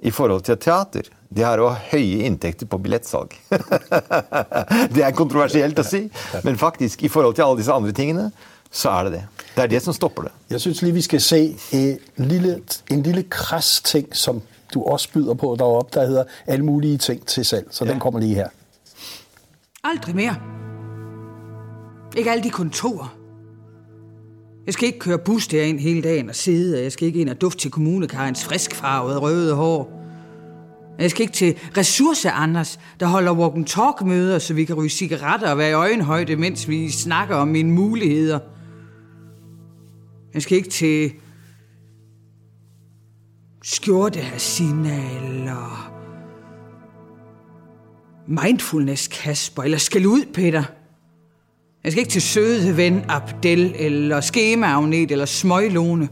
i 0.00 0.10
forhold 0.10 0.46
til 0.48 0.56
teater, 0.56 1.10
det 1.28 1.44
er 1.44 1.60
å 1.60 1.68
ha 1.74 1.92
høye 1.92 2.24
inntekter 2.24 2.68
på 2.70 2.78
billettsalg. 2.80 3.36
det 4.94 5.04
er 5.04 5.14
kontroversielt 5.16 5.78
å 5.78 5.84
si, 5.84 6.06
men 6.46 6.56
faktisk, 6.60 7.04
i 7.04 7.12
forhold 7.12 7.36
til 7.36 7.44
alle 7.44 7.60
disse 7.60 7.76
andre 7.76 7.92
tingene, 7.96 8.30
så 8.72 8.94
er 8.96 9.06
det 9.06 9.16
det. 9.18 9.24
Det 9.56 9.64
er 9.64 9.72
det 9.76 9.84
som 9.84 9.96
stopper 9.96 10.28
det. 10.28 10.36
Jeg 10.56 10.64
synes 10.64 10.82
lige, 10.82 10.96
vi 10.96 11.04
skal 11.04 11.24
se 11.24 11.40
en 11.76 12.28
lille, 12.32 12.60
en 12.92 13.02
lille 13.04 13.28
krass 13.28 13.80
ting, 13.84 14.08
som 14.16 14.40
du 14.72 14.80
også 14.82 15.12
byder 15.14 15.34
på 15.34 15.56
deroppe, 15.58 16.00
der 16.00 16.06
hedder 16.06 16.38
alle 16.46 16.64
mulige 16.64 16.98
ting 16.98 17.26
til 17.26 17.44
salg. 17.44 17.68
Så 17.70 17.84
ja. 17.84 17.92
den 17.92 18.00
kommer 18.00 18.20
lige 18.20 18.40
her. 18.40 18.54
Aldrig 19.90 20.14
mere. 20.14 20.37
Ikke 22.16 22.31
alle 22.31 22.44
de 22.44 22.51
kontorer. 22.51 23.16
Jeg 24.66 24.75
skal 24.75 24.87
ikke 24.87 24.99
køre 24.99 25.18
bus 25.18 25.49
derind 25.49 25.81
hele 25.81 26.03
dagen 26.03 26.29
og 26.29 26.35
sidde, 26.35 26.77
og 26.77 26.83
jeg 26.83 26.92
skal 26.92 27.07
ikke 27.07 27.20
ind 27.20 27.29
og 27.29 27.40
dufte 27.40 27.61
til 27.61 27.70
kommunekarens 27.70 28.44
friskfarvede 28.44 29.18
røde 29.18 29.55
hår. 29.55 30.03
Jeg 30.99 31.11
skal 31.11 31.22
ikke 31.22 31.35
til 31.35 31.57
ressource 31.77 32.31
Anders, 32.31 32.79
der 33.01 33.07
holder 33.07 33.33
walk-and-talk-møder, 33.33 34.38
så 34.38 34.55
vi 34.55 34.64
kan 34.64 34.75
ryge 34.75 34.90
cigaretter 34.90 35.51
og 35.51 35.59
være 35.59 35.70
i 35.70 35.72
øjenhøjde, 35.72 36.37
mens 36.37 36.68
vi 36.68 36.90
snakker 36.90 37.37
om 37.37 37.49
mine 37.49 37.72
muligheder. 37.72 38.38
Jeg 40.35 40.42
skal 40.42 40.57
ikke 40.57 40.70
til 40.70 41.12
skjorte 43.62 44.20
Hasina 44.20 45.01
eller 45.16 45.95
mindfulness 48.26 49.08
Kasper, 49.08 49.62
eller 49.62 49.78
skal 49.78 50.06
ud, 50.06 50.24
Peter. 50.34 50.62
Jeg 51.84 51.92
skal 51.92 52.00
ikke 52.00 52.10
til 52.12 52.22
søde 52.22 52.76
ven 52.76 53.04
Abdel, 53.08 53.74
eller 53.78 54.20
skemaagnet, 54.20 55.10
eller 55.10 55.24
smøglone. 55.24 56.08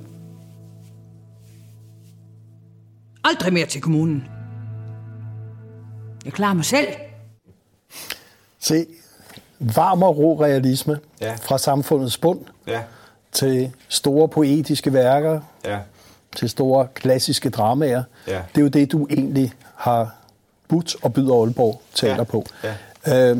Aldrig 3.25 3.53
mere 3.53 3.67
til 3.67 3.81
kommunen. 3.81 4.25
Jeg 6.25 6.33
klarer 6.33 6.55
mig 6.55 6.65
selv. 6.65 6.87
Se, 8.59 8.87
varm 9.61 10.03
og 10.03 10.17
ro 10.19 10.41
realisme 10.43 10.99
Ja. 11.21 11.35
fra 11.43 11.59
samfundets 11.59 12.19
bund 12.19 12.41
Ja. 12.67 12.81
til 13.33 13.73
store 13.89 14.29
poetiske 14.29 14.93
værker, 14.93 15.41
Ja. 15.65 15.79
til 16.37 16.49
store 16.51 16.87
klassiske 16.95 17.51
dramaer. 17.51 18.03
Ja. 18.29 18.43
Det 18.55 18.59
er 18.59 18.63
jo 18.63 18.69
det, 18.69 18.93
du 18.93 19.07
egentlig 19.11 19.53
har 19.77 20.15
budt 20.69 20.97
og 21.03 21.13
byder 21.15 21.35
Aalborg 21.43 21.81
Teater 21.95 22.17
Ja. 22.17 22.25
på. 22.25 22.45
Ja. 22.65 22.75
Øh, 23.33 23.39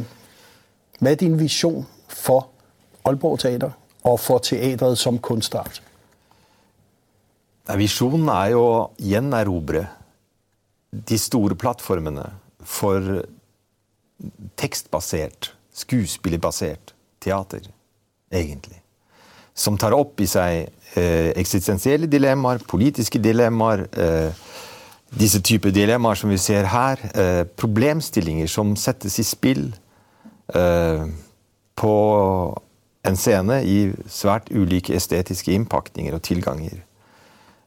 hvad 0.99 1.13
er 1.13 1.17
din 1.17 1.39
vision 1.41 1.87
for 2.09 2.49
Aalborg 3.05 3.39
Teater 3.39 3.71
og 4.05 4.21
for 4.21 4.39
teatret 4.39 4.99
som 4.99 5.19
kunstart? 5.19 5.83
Visjonen 7.77 8.29
er 8.29 8.51
jo 8.53 8.61
å 8.65 8.81
gjenerobre 9.01 9.87
de 10.93 11.17
store 11.19 11.57
plattformene 11.59 12.27
for 12.61 13.25
tekstbasert, 14.61 15.53
skuespillerbasert 15.75 16.93
teater, 17.25 17.65
egentlig. 18.33 18.81
Som 19.55 19.79
tar 19.79 19.95
opp 19.97 20.21
i 20.21 20.27
seg 20.29 20.69
eh, 20.99 21.31
eksistensielle 21.41 22.07
dilemmaer, 22.11 22.63
politiske 22.69 23.19
dilemmaer, 23.23 23.87
eh, 23.97 24.45
disse 25.19 25.41
typer 25.45 25.73
dilemmaer 25.75 26.19
som 26.19 26.33
vi 26.33 26.39
ser 26.41 26.69
her. 26.73 27.01
Eh, 27.15 27.43
problemstillinger 27.61 28.51
som 28.51 28.75
settes 28.77 29.19
i 29.21 29.27
spill 29.27 29.69
eh, 30.55 31.05
på 31.75 31.95
en 33.05 33.19
scene 33.21 33.61
i 33.69 33.79
svært 34.09 34.51
ulike 34.51 34.95
estetiske 34.97 35.53
innpakninger 35.53 36.17
og 36.17 36.25
tilganger. 36.25 36.83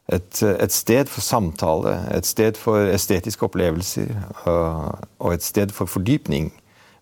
Et, 0.08 0.40
et 0.44 0.72
sted 0.74 1.10
for 1.12 1.22
samtale, 1.22 1.98
et 2.16 2.26
sted 2.26 2.58
for 2.60 2.88
estetiske 2.94 3.44
opplevelser 3.44 4.14
øh, 4.48 4.94
og 5.20 5.34
et 5.34 5.44
sted 5.44 5.74
for 5.76 5.86
fordypning. 5.86 6.54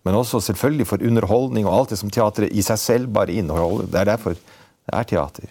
Men 0.04 0.14
også 0.14 0.40
selvfølgelig 0.40 0.86
for 0.86 1.02
underholdning 1.02 1.66
og 1.66 1.78
alt 1.78 1.94
det 1.94 1.98
som 1.98 2.10
teatret 2.10 2.52
i 2.54 2.62
seg 2.66 2.78
selv 2.78 3.06
bare 3.14 3.32
inneholder. 3.32 3.86
Det 3.90 4.00
er 4.00 4.10
derfor 4.10 4.34
det 4.36 4.94
er 4.94 5.02
teater. 5.02 5.48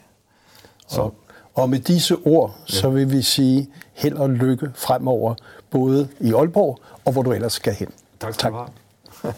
Så, 0.87 1.09
Og, 1.55 1.69
med 1.69 1.79
disse 1.79 2.15
ord, 2.15 2.55
så 2.65 2.89
vil 2.89 3.11
vi 3.11 3.21
sige 3.21 3.69
held 3.93 4.13
og 4.13 4.29
lykke 4.29 4.71
fremover, 4.75 5.35
både 5.71 6.07
i 6.19 6.33
Aalborg 6.33 6.79
og 7.05 7.11
hvor 7.11 7.21
du 7.21 7.31
ellers 7.31 7.53
skal 7.53 7.73
hen. 7.73 7.87
takk 8.19 8.33
skal 8.33 8.51
du 8.51 8.57
ha. 8.57 9.31